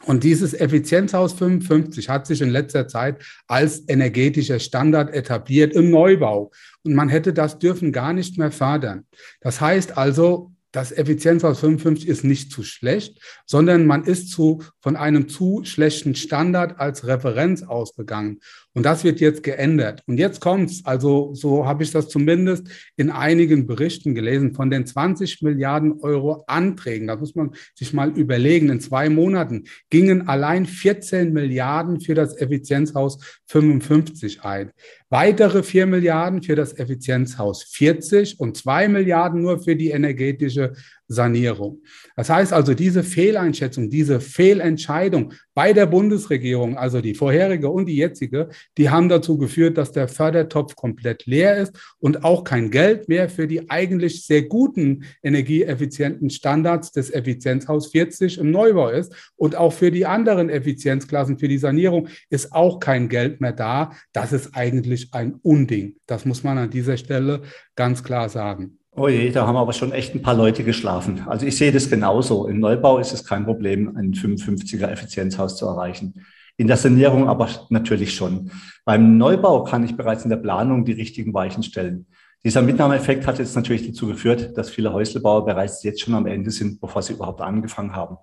Und 0.04 0.25
dieses 0.25 0.52
Effizienzhaus 0.52 1.33
55 1.33 2.09
hat 2.09 2.26
sich 2.26 2.42
in 2.42 2.50
letzter 2.50 2.87
Zeit 2.87 3.25
als 3.47 3.88
energetischer 3.88 4.59
Standard 4.59 5.12
etabliert 5.12 5.73
im 5.73 5.90
Neubau. 5.90 6.52
Und 6.85 6.95
man 6.95 7.09
hätte 7.09 7.33
das 7.33 7.59
dürfen 7.59 7.92
gar 7.92 8.12
nicht 8.12 8.37
mehr 8.38 8.52
fördern. 8.52 9.06
Das 9.40 9.61
heißt 9.61 9.97
also, 9.97 10.52
das 10.73 10.93
Effizienzhaus 10.93 11.61
55 11.61 12.07
ist 12.09 12.25
nicht 12.25 12.53
zu 12.53 12.63
schlecht, 12.63 13.19
sondern 13.47 13.87
man 13.87 14.05
ist 14.05 14.31
zu, 14.31 14.63
von 14.81 14.97
einem 14.97 15.29
zu 15.29 15.63
schlechten 15.65 16.15
Standard 16.15 16.79
als 16.79 17.07
Referenz 17.07 17.63
ausgegangen. 17.63 18.41
Und 18.75 18.85
das 18.85 19.05
wird 19.05 19.21
jetzt 19.21 19.43
geändert. 19.43 20.03
Und 20.07 20.19
jetzt 20.19 20.41
kommt's. 20.41 20.85
Also 20.85 21.33
so 21.33 21.67
habe 21.67 21.83
ich 21.83 21.93
das 21.93 22.09
zumindest 22.09 22.69
in 22.97 23.11
einigen 23.11 23.67
Berichten 23.67 24.15
gelesen. 24.15 24.53
Von 24.53 24.69
den 24.69 24.87
20 24.87 25.41
Milliarden 25.41 26.01
Euro 26.01 26.45
Anträgen, 26.47 27.07
da 27.07 27.17
muss 27.17 27.35
man 27.35 27.53
sich 27.75 27.95
mal 27.95 28.11
überlegen, 28.11 28.69
in 28.69 28.81
zwei 28.81 29.09
Monaten 29.09 29.65
gingen 29.89 30.29
allein 30.29 30.67
14 30.67 31.33
Milliarden 31.33 32.01
für 32.01 32.15
das 32.15 32.37
Effizienzhaus 32.37 33.19
55 33.47 34.43
ein. 34.43 34.73
Weitere 35.09 35.63
4 35.63 35.87
Milliarden 35.87 36.43
für 36.43 36.57
das 36.57 36.77
Effizienzhaus 36.77 37.63
40 37.63 38.41
und 38.41 38.57
2 38.57 38.89
Milliarden 38.89 39.41
nur 39.41 39.63
für 39.63 39.77
die 39.77 39.91
energetische 39.91 40.73
Sanierung. 41.09 41.83
Das 42.17 42.31
heißt 42.31 42.53
also, 42.53 42.75
diese 42.75 43.05
Fehleinschätzung, 43.05 43.91
diese 43.91 44.21
Fehlentscheidung 44.21 45.33
bei 45.55 45.73
der 45.73 45.87
Bundesregierung, 45.87 46.77
also 46.77 47.01
die 47.01 47.15
vorherige 47.15 47.71
und 47.71 47.87
die 47.87 47.97
jetzige, 47.97 48.49
die 48.77 48.91
haben 48.91 49.09
dazu 49.09 49.39
geführt, 49.39 49.79
dass 49.79 49.93
der 49.93 50.09
Fördertopf 50.09 50.75
komplett 50.75 51.27
leer 51.27 51.57
ist 51.57 51.73
und 51.99 52.25
auch 52.25 52.43
kein 52.43 52.71
Geld 52.71 53.09
mehr 53.09 53.29
für 53.29 53.47
die 53.47 53.71
eigentlich 53.71 54.27
sehr 54.27 54.43
guten 54.43 55.05
energieeffizienten 55.23 56.31
Standards 56.31 56.91
des 56.91 57.11
Effizienzhaus 57.13 57.89
40 57.89 58.39
im 58.39 58.51
Neubau 58.51 58.89
ist. 58.89 59.15
Und 59.37 59.55
auch 59.55 59.73
für 59.73 59.91
die 59.91 60.07
anderen 60.07 60.51
Effizienzklassen, 60.51 61.39
für 61.39 61.49
die 61.49 61.59
Sanierung 61.59 62.09
ist 62.31 62.53
auch 62.53 62.81
kein 62.81 63.09
Geld 63.09 63.41
mehr 63.41 63.53
da. 63.53 63.93
Das 64.13 64.33
ist 64.33 64.57
eigentlich 64.57 64.96
ein 65.12 65.35
Unding. 65.43 65.97
Das 66.07 66.25
muss 66.25 66.43
man 66.45 66.59
an 66.59 66.71
dieser 66.71 66.97
Stelle 66.97 67.43
ganz 67.75 68.03
klar 68.03 68.29
sagen. 68.29 68.79
Oh 68.99 69.09
je, 69.09 69.31
da 69.31 69.47
haben 69.47 69.57
aber 69.57 69.75
schon 69.75 69.93
echt 69.93 70.15
ein 70.15 70.23
paar 70.23 70.35
Leute 70.35 70.65
geschlafen. 70.65 71.23
Also 71.26 71.45
ich 71.45 71.57
sehe 71.57 71.71
das 71.71 71.91
genauso. 71.91 72.49
Im 72.49 72.61
Neubau 72.61 72.99
ist 72.99 73.12
es 73.12 73.25
kein 73.25 73.45
Problem, 73.45 73.95
ein 73.95 74.15
55er 74.15 74.88
Effizienzhaus 74.88 75.57
zu 75.57 75.67
erreichen. 75.67 76.25
In 76.57 76.67
der 76.67 76.79
Sanierung 76.79 77.29
aber 77.29 77.50
natürlich 77.69 78.15
schon. 78.15 78.50
Beim 78.87 79.19
Neubau 79.19 79.65
kann 79.65 79.85
ich 79.85 79.97
bereits 79.97 80.25
in 80.25 80.31
der 80.31 80.38
Planung 80.38 80.87
die 80.87 80.93
richtigen 80.93 81.35
Weichen 81.35 81.62
stellen. 81.62 82.07
Dieser 82.43 82.62
Mitnahmeeffekt 82.62 83.26
hat 83.26 83.38
jetzt 83.38 83.57
natürlich 83.57 83.87
dazu 83.87 84.07
geführt, 84.07 84.57
dass 84.57 84.71
viele 84.71 84.93
Häuslebauer 84.93 85.45
bereits 85.45 85.83
jetzt 85.83 86.00
schon 86.00 86.15
am 86.15 86.26
Ende 86.26 86.50
sind, 86.50 86.81
bevor 86.81 87.03
sie 87.03 87.12
überhaupt 87.12 87.43
angefangen 87.43 87.95
haben. 87.95 88.17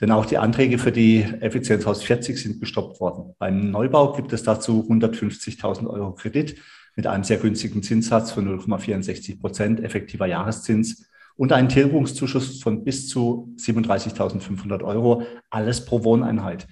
Denn 0.00 0.10
auch 0.10 0.24
die 0.24 0.38
Anträge 0.38 0.78
für 0.78 0.92
die 0.92 1.22
Effizienzhaus 1.40 2.02
40 2.02 2.38
sind 2.38 2.60
gestoppt 2.60 3.00
worden. 3.00 3.34
Beim 3.38 3.70
Neubau 3.70 4.12
gibt 4.12 4.32
es 4.32 4.42
dazu 4.42 4.86
150.000 4.88 5.86
Euro 5.86 6.12
Kredit 6.14 6.56
mit 6.96 7.06
einem 7.06 7.24
sehr 7.24 7.36
günstigen 7.36 7.82
Zinssatz 7.82 8.32
von 8.32 8.48
0,64 8.48 9.40
Prozent 9.40 9.80
effektiver 9.80 10.26
Jahreszins 10.26 11.06
und 11.36 11.52
einen 11.52 11.68
Tilgungszuschuss 11.68 12.60
von 12.62 12.84
bis 12.84 13.08
zu 13.08 13.54
37.500 13.58 14.82
Euro, 14.84 15.22
alles 15.50 15.84
pro 15.84 16.02
Wohneinheit. 16.04 16.66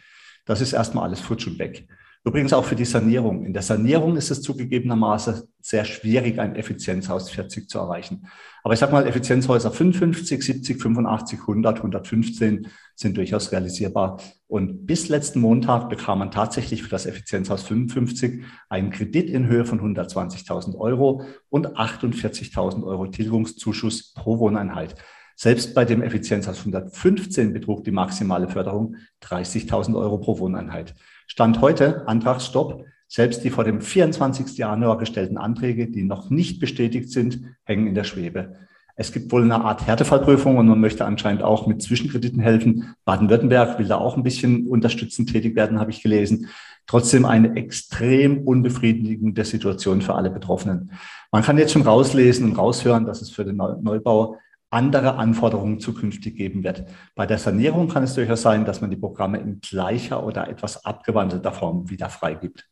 Das 0.44 0.60
ist 0.60 0.72
erstmal 0.72 1.04
alles 1.04 1.20
futsch 1.20 1.46
und 1.46 1.58
weg. 1.58 1.86
Übrigens 2.24 2.52
auch 2.52 2.64
für 2.64 2.76
die 2.76 2.84
Sanierung. 2.84 3.44
In 3.44 3.52
der 3.52 3.62
Sanierung 3.62 4.16
ist 4.16 4.30
es 4.30 4.42
zugegebenermaßen 4.42 5.42
sehr 5.60 5.84
schwierig, 5.84 6.38
ein 6.38 6.56
Effizienzhaus 6.56 7.30
40 7.30 7.68
zu 7.68 7.78
erreichen. 7.78 8.26
Aber 8.62 8.74
ich 8.74 8.80
sage 8.80 8.92
mal, 8.92 9.06
Effizienzhäuser 9.06 9.70
55, 9.70 10.42
70, 10.42 10.82
85, 10.82 11.40
100, 11.40 11.76
115 11.78 12.66
sind 12.94 13.16
durchaus 13.16 13.52
realisierbar. 13.52 14.20
Und 14.48 14.86
bis 14.86 15.08
letzten 15.08 15.40
Montag 15.40 15.88
bekam 15.88 16.18
man 16.18 16.30
tatsächlich 16.30 16.82
für 16.82 16.90
das 16.90 17.06
Effizienzhaus 17.06 17.62
55 17.62 18.44
einen 18.68 18.90
Kredit 18.90 19.30
in 19.30 19.46
Höhe 19.46 19.64
von 19.64 19.80
120.000 19.80 20.76
Euro 20.76 21.22
und 21.48 21.78
48.000 21.78 22.84
Euro 22.84 23.06
Tilgungszuschuss 23.06 24.12
pro 24.14 24.38
Wohneinheit. 24.38 24.96
Selbst 25.40 25.72
bei 25.72 25.84
dem 25.84 26.02
Effizienzhaus 26.02 26.58
115 26.58 27.52
betrug 27.52 27.84
die 27.84 27.92
maximale 27.92 28.48
Förderung 28.48 28.96
30.000 29.22 29.96
Euro 29.96 30.18
pro 30.18 30.40
Wohneinheit. 30.40 30.96
Stand 31.28 31.60
heute, 31.60 32.08
Antragsstopp. 32.08 32.84
Selbst 33.06 33.44
die 33.44 33.50
vor 33.50 33.62
dem 33.62 33.80
24. 33.80 34.58
Januar 34.58 34.98
gestellten 34.98 35.38
Anträge, 35.38 35.92
die 35.92 36.02
noch 36.02 36.28
nicht 36.28 36.58
bestätigt 36.58 37.12
sind, 37.12 37.38
hängen 37.62 37.86
in 37.86 37.94
der 37.94 38.02
Schwebe. 38.02 38.56
Es 38.96 39.12
gibt 39.12 39.30
wohl 39.30 39.44
eine 39.44 39.64
Art 39.64 39.86
Härtefallprüfung 39.86 40.56
und 40.56 40.66
man 40.66 40.80
möchte 40.80 41.04
anscheinend 41.04 41.44
auch 41.44 41.68
mit 41.68 41.82
Zwischenkrediten 41.82 42.40
helfen. 42.40 42.96
Baden-Württemberg 43.04 43.78
will 43.78 43.86
da 43.86 43.98
auch 43.98 44.16
ein 44.16 44.24
bisschen 44.24 44.66
unterstützend 44.66 45.30
tätig 45.30 45.54
werden, 45.54 45.78
habe 45.78 45.92
ich 45.92 46.02
gelesen. 46.02 46.48
Trotzdem 46.88 47.24
eine 47.24 47.54
extrem 47.54 48.38
unbefriedigende 48.38 49.44
Situation 49.44 50.00
für 50.00 50.16
alle 50.16 50.30
Betroffenen. 50.30 50.90
Man 51.30 51.44
kann 51.44 51.58
jetzt 51.58 51.74
schon 51.74 51.82
rauslesen 51.82 52.44
und 52.44 52.58
raushören, 52.58 53.06
dass 53.06 53.22
es 53.22 53.30
für 53.30 53.44
den 53.44 53.54
Neubau 53.54 54.36
andere 54.70 55.14
Anforderungen 55.16 55.80
zukünftig 55.80 56.36
geben 56.36 56.62
wird. 56.62 56.84
Bei 57.14 57.26
der 57.26 57.38
Sanierung 57.38 57.88
kann 57.88 58.02
es 58.02 58.14
durchaus 58.14 58.42
sein, 58.42 58.64
dass 58.64 58.80
man 58.80 58.90
die 58.90 58.96
Programme 58.96 59.38
in 59.38 59.60
gleicher 59.60 60.24
oder 60.24 60.48
etwas 60.48 60.84
abgewandelter 60.84 61.52
Form 61.52 61.88
wieder 61.88 62.10
freigibt. 62.10 62.68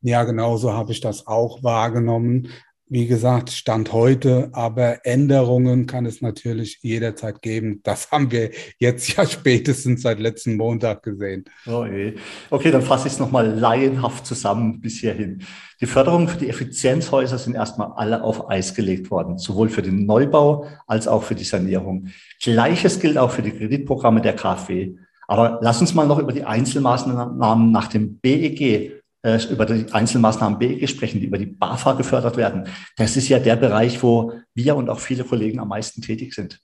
Ja, 0.00 0.24
genau 0.24 0.56
so 0.56 0.72
habe 0.72 0.92
ich 0.92 1.00
das 1.00 1.26
auch 1.26 1.62
wahrgenommen 1.62 2.48
wie 2.88 3.06
gesagt, 3.06 3.50
Stand 3.50 3.92
heute, 3.92 4.50
aber 4.52 5.04
Änderungen 5.04 5.86
kann 5.86 6.06
es 6.06 6.22
natürlich 6.22 6.78
jederzeit 6.82 7.42
geben. 7.42 7.80
Das 7.82 8.10
haben 8.12 8.30
wir 8.30 8.50
jetzt 8.78 9.16
ja 9.16 9.26
spätestens 9.26 10.02
seit 10.02 10.20
letzten 10.20 10.56
Montag 10.56 11.02
gesehen. 11.02 11.44
Okay, 11.66 12.14
okay 12.50 12.70
dann 12.70 12.82
fasse 12.82 13.08
ich 13.08 13.14
es 13.14 13.18
nochmal 13.18 13.48
laienhaft 13.58 14.26
zusammen 14.26 14.80
bis 14.80 15.00
hierhin. 15.00 15.42
Die 15.80 15.86
Förderungen 15.86 16.28
für 16.28 16.38
die 16.38 16.48
Effizienzhäuser 16.48 17.38
sind 17.38 17.54
erstmal 17.54 17.92
alle 17.96 18.22
auf 18.22 18.48
Eis 18.48 18.74
gelegt 18.74 19.10
worden, 19.10 19.36
sowohl 19.36 19.68
für 19.68 19.82
den 19.82 20.06
Neubau 20.06 20.66
als 20.86 21.08
auch 21.08 21.22
für 21.22 21.34
die 21.34 21.44
Sanierung. 21.44 22.08
Gleiches 22.40 23.00
gilt 23.00 23.18
auch 23.18 23.30
für 23.30 23.42
die 23.42 23.52
Kreditprogramme 23.52 24.20
der 24.20 24.34
KfW. 24.34 24.94
Aber 25.28 25.58
lass 25.60 25.80
uns 25.80 25.92
mal 25.92 26.06
noch 26.06 26.18
über 26.18 26.32
die 26.32 26.44
Einzelmaßnahmen 26.44 27.72
nach 27.72 27.88
dem 27.88 28.18
BEG 28.18 29.02
äh, 29.26 29.40
über 29.50 29.66
die 29.66 29.92
Einzelmaßnahmen 29.92 30.56
BEG 30.56 30.88
sprechen, 30.88 31.20
die 31.20 31.26
über 31.26 31.36
die 31.36 31.46
BAFA 31.46 31.94
gefördert 31.94 32.36
werden. 32.36 32.68
Das 32.96 33.16
ist 33.16 33.28
ja 33.28 33.40
der 33.40 33.56
Bereich, 33.56 34.00
wo 34.00 34.32
wir 34.54 34.76
und 34.76 34.88
auch 34.88 35.00
viele 35.00 35.24
Kollegen 35.24 35.58
am 35.58 35.68
meisten 35.68 36.00
tätig 36.00 36.32
sind. 36.32 36.60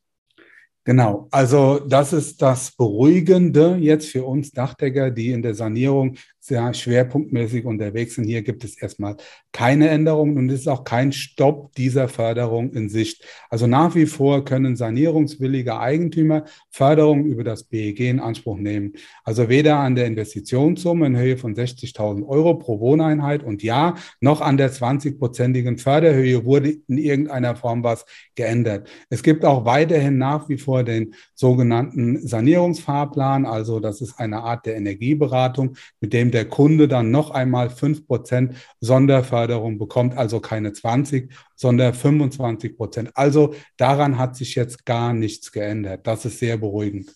Genau, 0.85 1.28
also 1.31 1.81
das 1.81 2.12
ist 2.12 2.40
das 2.40 2.71
Beruhigende 2.71 3.76
jetzt 3.81 4.09
für 4.09 4.25
uns 4.25 4.52
Dachdecker, 4.52 5.11
die 5.11 5.33
in 5.33 5.42
der 5.42 5.54
Sanierung 5.54 6.16
sehr 6.44 6.75
schwerpunktmäßig 6.75 7.64
unterwegs 7.64 8.16
sind. 8.16 8.25
Hier 8.25 8.42
gibt 8.42 8.64
es 8.64 8.76
erstmal 8.76 9.16
keine 9.52 9.88
Änderungen 9.90 10.37
und 10.37 10.50
es 10.50 10.62
ist 10.62 10.68
auch 10.68 10.82
kein 10.82 11.12
Stopp 11.12 11.72
dieser 11.76 12.08
Förderung 12.08 12.72
in 12.72 12.88
Sicht. 12.88 13.25
Also 13.49 13.68
nach 13.68 13.94
wie 13.94 14.06
vor 14.06 14.44
können 14.44 14.75
sanierungswillige 14.75 15.78
Eigentümer 15.78 16.44
Förderung 16.68 17.26
über 17.26 17.44
das 17.44 17.62
BEG 17.62 18.00
in 18.00 18.18
Anspruch 18.18 18.58
nehmen. 18.58 18.94
Also 19.22 19.49
weder 19.49 19.76
an 19.76 19.94
der 19.94 20.06
Investitionssumme 20.06 21.06
in 21.06 21.16
Höhe 21.16 21.37
von 21.37 21.54
60.000 21.54 22.26
Euro 22.26 22.54
pro 22.54 22.80
Wohneinheit 22.80 23.44
und 23.44 23.62
ja, 23.62 23.94
noch 24.20 24.40
an 24.40 24.56
der 24.56 24.72
20-prozentigen 24.72 25.78
Förderhöhe 25.78 26.44
wurde 26.44 26.70
in 26.88 26.99
irgendeiner 26.99 27.54
Form 27.54 27.84
was 27.84 28.04
geändert. 28.34 28.88
Es 29.11 29.22
gibt 29.22 29.44
auch 29.44 29.64
weiterhin 29.64 30.18
nach 30.18 30.49
wie 30.49 30.58
vor 30.58 30.82
den 30.82 31.14
sogenannten 31.37 32.26
Sanierungsfahrplan. 32.26 33.46
Also 33.46 33.78
das 33.78 34.00
ist 34.00 34.18
eine 34.18 34.42
Art 34.42 34.66
der 34.66 34.75
Energieberatung, 34.75 35.76
mit 36.00 36.12
dem 36.12 36.32
der 36.33 36.49
Kunde 36.49 36.89
dann 36.89 37.11
noch 37.11 37.31
einmal 37.31 37.71
fünf 37.71 38.07
Prozent 38.07 38.57
Sonderförderung 38.81 39.79
bekommt, 39.79 40.17
also 40.17 40.41
keine 40.41 40.73
20, 40.73 41.33
sondern 41.55 41.95
25 41.95 42.77
Prozent. 42.77 43.11
Also 43.15 43.55
daran 43.77 44.19
hat 44.19 44.37
sich 44.37 44.55
jetzt 44.55 44.85
gar 44.85 45.12
nichts 45.12 45.53
geändert. 45.53 46.07
Das 46.07 46.25
ist 46.25 46.39
sehr 46.39 46.57
beruhigend. 46.57 47.15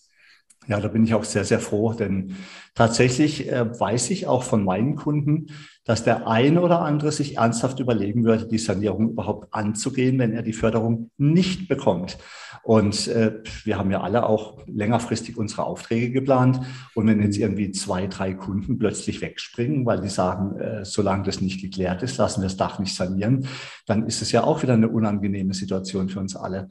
Ja, 0.68 0.80
da 0.80 0.88
bin 0.88 1.04
ich 1.04 1.14
auch 1.14 1.24
sehr, 1.24 1.44
sehr 1.44 1.60
froh, 1.60 1.92
denn 1.92 2.34
tatsächlich 2.74 3.50
äh, 3.50 3.78
weiß 3.78 4.10
ich 4.10 4.26
auch 4.26 4.42
von 4.42 4.64
meinen 4.64 4.96
Kunden, 4.96 5.46
dass 5.84 6.02
der 6.02 6.26
eine 6.26 6.60
oder 6.60 6.80
andere 6.80 7.12
sich 7.12 7.36
ernsthaft 7.36 7.78
überlegen 7.78 8.24
würde, 8.24 8.48
die 8.48 8.58
Sanierung 8.58 9.10
überhaupt 9.10 9.54
anzugehen, 9.54 10.18
wenn 10.18 10.32
er 10.32 10.42
die 10.42 10.52
Förderung 10.52 11.10
nicht 11.16 11.68
bekommt. 11.68 12.18
Und 12.66 13.06
äh, 13.06 13.32
wir 13.62 13.78
haben 13.78 13.92
ja 13.92 14.00
alle 14.00 14.26
auch 14.26 14.58
längerfristig 14.66 15.36
unsere 15.36 15.62
Aufträge 15.62 16.10
geplant. 16.10 16.60
Und 16.96 17.06
wenn 17.06 17.22
jetzt 17.22 17.38
irgendwie 17.38 17.70
zwei, 17.70 18.08
drei 18.08 18.34
Kunden 18.34 18.76
plötzlich 18.76 19.20
wegspringen, 19.20 19.86
weil 19.86 20.00
die 20.00 20.08
sagen, 20.08 20.58
äh, 20.58 20.84
solange 20.84 21.22
das 21.22 21.40
nicht 21.40 21.60
geklärt 21.60 22.02
ist, 22.02 22.16
lassen 22.16 22.40
wir 22.40 22.48
das 22.48 22.56
Dach 22.56 22.80
nicht 22.80 22.96
sanieren, 22.96 23.46
dann 23.86 24.04
ist 24.04 24.20
es 24.20 24.32
ja 24.32 24.42
auch 24.42 24.64
wieder 24.64 24.72
eine 24.72 24.88
unangenehme 24.88 25.54
Situation 25.54 26.08
für 26.08 26.18
uns 26.18 26.34
alle. 26.34 26.66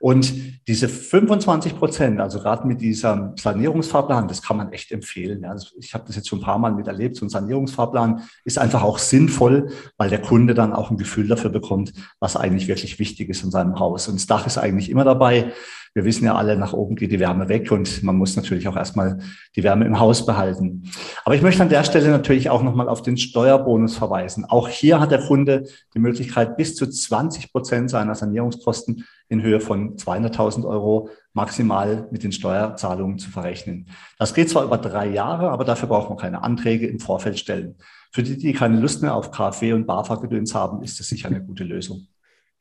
Und 0.00 0.32
diese 0.66 0.88
25 0.88 1.76
Prozent, 1.76 2.22
also 2.22 2.38
gerade 2.38 2.66
mit 2.66 2.80
diesem 2.80 3.36
Sanierungsfahrplan, 3.36 4.28
das 4.28 4.40
kann 4.40 4.56
man 4.56 4.72
echt 4.72 4.92
empfehlen. 4.92 5.42
Ja. 5.42 5.54
Ich 5.78 5.92
habe 5.92 6.04
das 6.06 6.16
jetzt 6.16 6.28
schon 6.28 6.38
ein 6.38 6.44
paar 6.44 6.58
Mal 6.58 6.72
miterlebt. 6.72 7.16
So 7.16 7.26
ein 7.26 7.28
Sanierungsfahrplan 7.28 8.22
ist 8.46 8.58
einfach 8.58 8.82
auch 8.82 8.96
sinnvoll, 8.96 9.68
weil 9.98 10.08
der 10.08 10.22
Kunde 10.22 10.54
dann 10.54 10.72
auch 10.72 10.90
ein 10.90 10.96
Gefühl 10.96 11.28
dafür 11.28 11.50
bekommt, 11.50 11.92
was 12.18 12.34
eigentlich 12.34 12.66
wirklich 12.66 12.98
wichtig 12.98 13.28
ist 13.28 13.44
in 13.44 13.50
seinem 13.50 13.78
Haus. 13.78 14.08
Und 14.08 14.14
das 14.14 14.26
Dach 14.26 14.46
ist 14.46 14.56
eigentlich 14.56 14.88
immer 14.88 15.04
dabei 15.04 15.33
dabei. 15.34 15.52
Wir 15.96 16.04
wissen 16.04 16.24
ja 16.24 16.34
alle, 16.34 16.56
nach 16.56 16.72
oben 16.72 16.96
geht 16.96 17.12
die 17.12 17.20
Wärme 17.20 17.48
weg 17.48 17.70
und 17.70 18.02
man 18.02 18.16
muss 18.16 18.34
natürlich 18.34 18.66
auch 18.66 18.76
erstmal 18.76 19.18
die 19.54 19.62
Wärme 19.62 19.84
im 19.84 20.00
Haus 20.00 20.26
behalten. 20.26 20.90
Aber 21.24 21.36
ich 21.36 21.42
möchte 21.42 21.62
an 21.62 21.68
der 21.68 21.84
Stelle 21.84 22.08
natürlich 22.08 22.50
auch 22.50 22.64
nochmal 22.64 22.88
auf 22.88 23.02
den 23.02 23.16
Steuerbonus 23.16 23.96
verweisen. 23.96 24.44
Auch 24.44 24.68
hier 24.68 24.98
hat 24.98 25.12
der 25.12 25.20
Kunde 25.20 25.68
die 25.94 26.00
Möglichkeit, 26.00 26.56
bis 26.56 26.74
zu 26.74 26.88
20 26.88 27.52
Prozent 27.52 27.90
seiner 27.90 28.16
Sanierungskosten 28.16 29.04
in 29.28 29.40
Höhe 29.40 29.60
von 29.60 29.94
200.000 29.94 30.66
Euro 30.66 31.10
maximal 31.32 32.08
mit 32.10 32.24
den 32.24 32.32
Steuerzahlungen 32.32 33.20
zu 33.20 33.30
verrechnen. 33.30 33.86
Das 34.18 34.34
geht 34.34 34.50
zwar 34.50 34.64
über 34.64 34.78
drei 34.78 35.06
Jahre, 35.06 35.50
aber 35.50 35.64
dafür 35.64 35.88
braucht 35.88 36.08
man 36.08 36.18
keine 36.18 36.42
Anträge 36.42 36.88
im 36.88 36.98
Vorfeld 36.98 37.38
stellen. 37.38 37.76
Für 38.10 38.24
die, 38.24 38.36
die 38.36 38.52
keine 38.52 38.80
Lust 38.80 39.00
mehr 39.00 39.14
auf 39.14 39.30
KfW 39.30 39.74
und 39.74 39.86
BAFA-Gedöns 39.86 40.56
haben, 40.56 40.82
ist 40.82 40.98
das 40.98 41.06
sicher 41.06 41.28
eine 41.28 41.40
gute 41.40 41.62
Lösung. 41.62 42.08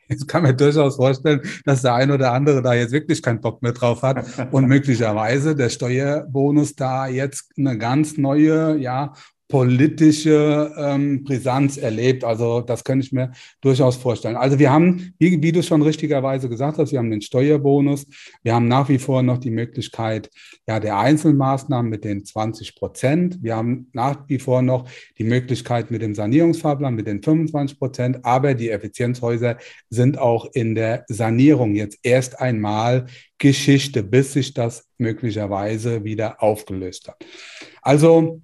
Ich 0.07 0.27
kann 0.27 0.43
mir 0.43 0.53
durchaus 0.53 0.98
vorstellen, 0.98 1.41
dass 1.65 1.81
der 1.81 1.95
ein 1.95 2.12
oder 2.12 2.33
andere 2.33 2.62
da 2.62 2.74
jetzt 2.74 2.91
wirklich 2.91 3.22
keinen 3.22 3.41
Bock 3.41 3.62
mehr 3.62 3.74
drauf 3.74 4.01
hat 4.01 4.25
und 4.51 4.65
möglicherweise 4.67 5.55
der 5.55 5.69
Steuerbonus 5.69 6.75
da 6.75 7.07
jetzt 7.07 7.51
eine 7.57 7.77
ganz 7.77 8.17
neue, 8.17 8.77
ja, 8.77 9.13
politische 9.53 10.74
ähm, 10.79 11.24
Brisanz 11.24 11.77
erlebt. 11.77 12.24
Also 12.24 12.62
das 12.62 12.83
könnte 12.83 13.05
ich 13.05 13.12
mir 13.12 13.33
durchaus 13.62 13.95
vorstellen. 13.98 14.36
Also 14.36 14.57
wir 14.57 14.72
haben, 14.72 15.13
wie, 15.19 15.43
wie 15.43 15.51
du 15.51 15.62
schon 15.62 15.83
richtigerweise 15.83 16.50
gesagt 16.50 16.79
hast, 16.79 16.91
wir 16.91 16.98
haben 16.98 17.12
den 17.12 17.22
Steuerbonus. 17.22 18.07
Wir 18.41 18.55
haben 18.55 18.67
nach 18.67 18.89
wie 18.89 18.98
vor 18.98 19.22
noch 19.22 19.38
die 19.38 19.51
Möglichkeit 19.51 20.31
ja, 20.67 20.79
der 20.79 20.98
Einzelmaßnahmen 20.98 21.88
mit 21.88 22.03
den 22.03 22.25
20 22.25 22.75
Prozent. 22.75 23.43
Wir 23.43 23.55
haben 23.55 23.89
nach 23.93 24.27
wie 24.27 24.39
vor 24.39 24.63
noch 24.63 24.89
die 25.19 25.24
Möglichkeit 25.24 25.91
mit 25.91 26.01
dem 26.01 26.15
Sanierungsfahrplan 26.15 26.95
mit 26.95 27.05
den 27.05 27.22
25 27.22 27.77
Prozent. 27.77 28.25
Aber 28.25 28.55
die 28.55 28.72
Effizienzhäuser 28.72 29.57
sind 29.88 30.17
auch 30.17 30.48
in 30.53 30.74
der 30.74 31.05
Sanierung 31.10 31.75
jetzt 31.75 32.00
erst 32.01 32.41
einmal 32.41 33.05
Geschichte, 33.38 34.01
bis 34.01 34.33
sich 34.33 34.55
das 34.55 34.89
möglicherweise 34.98 36.03
wieder 36.03 36.41
aufgelöst 36.41 37.07
hat. 37.07 37.24
Also 37.83 38.41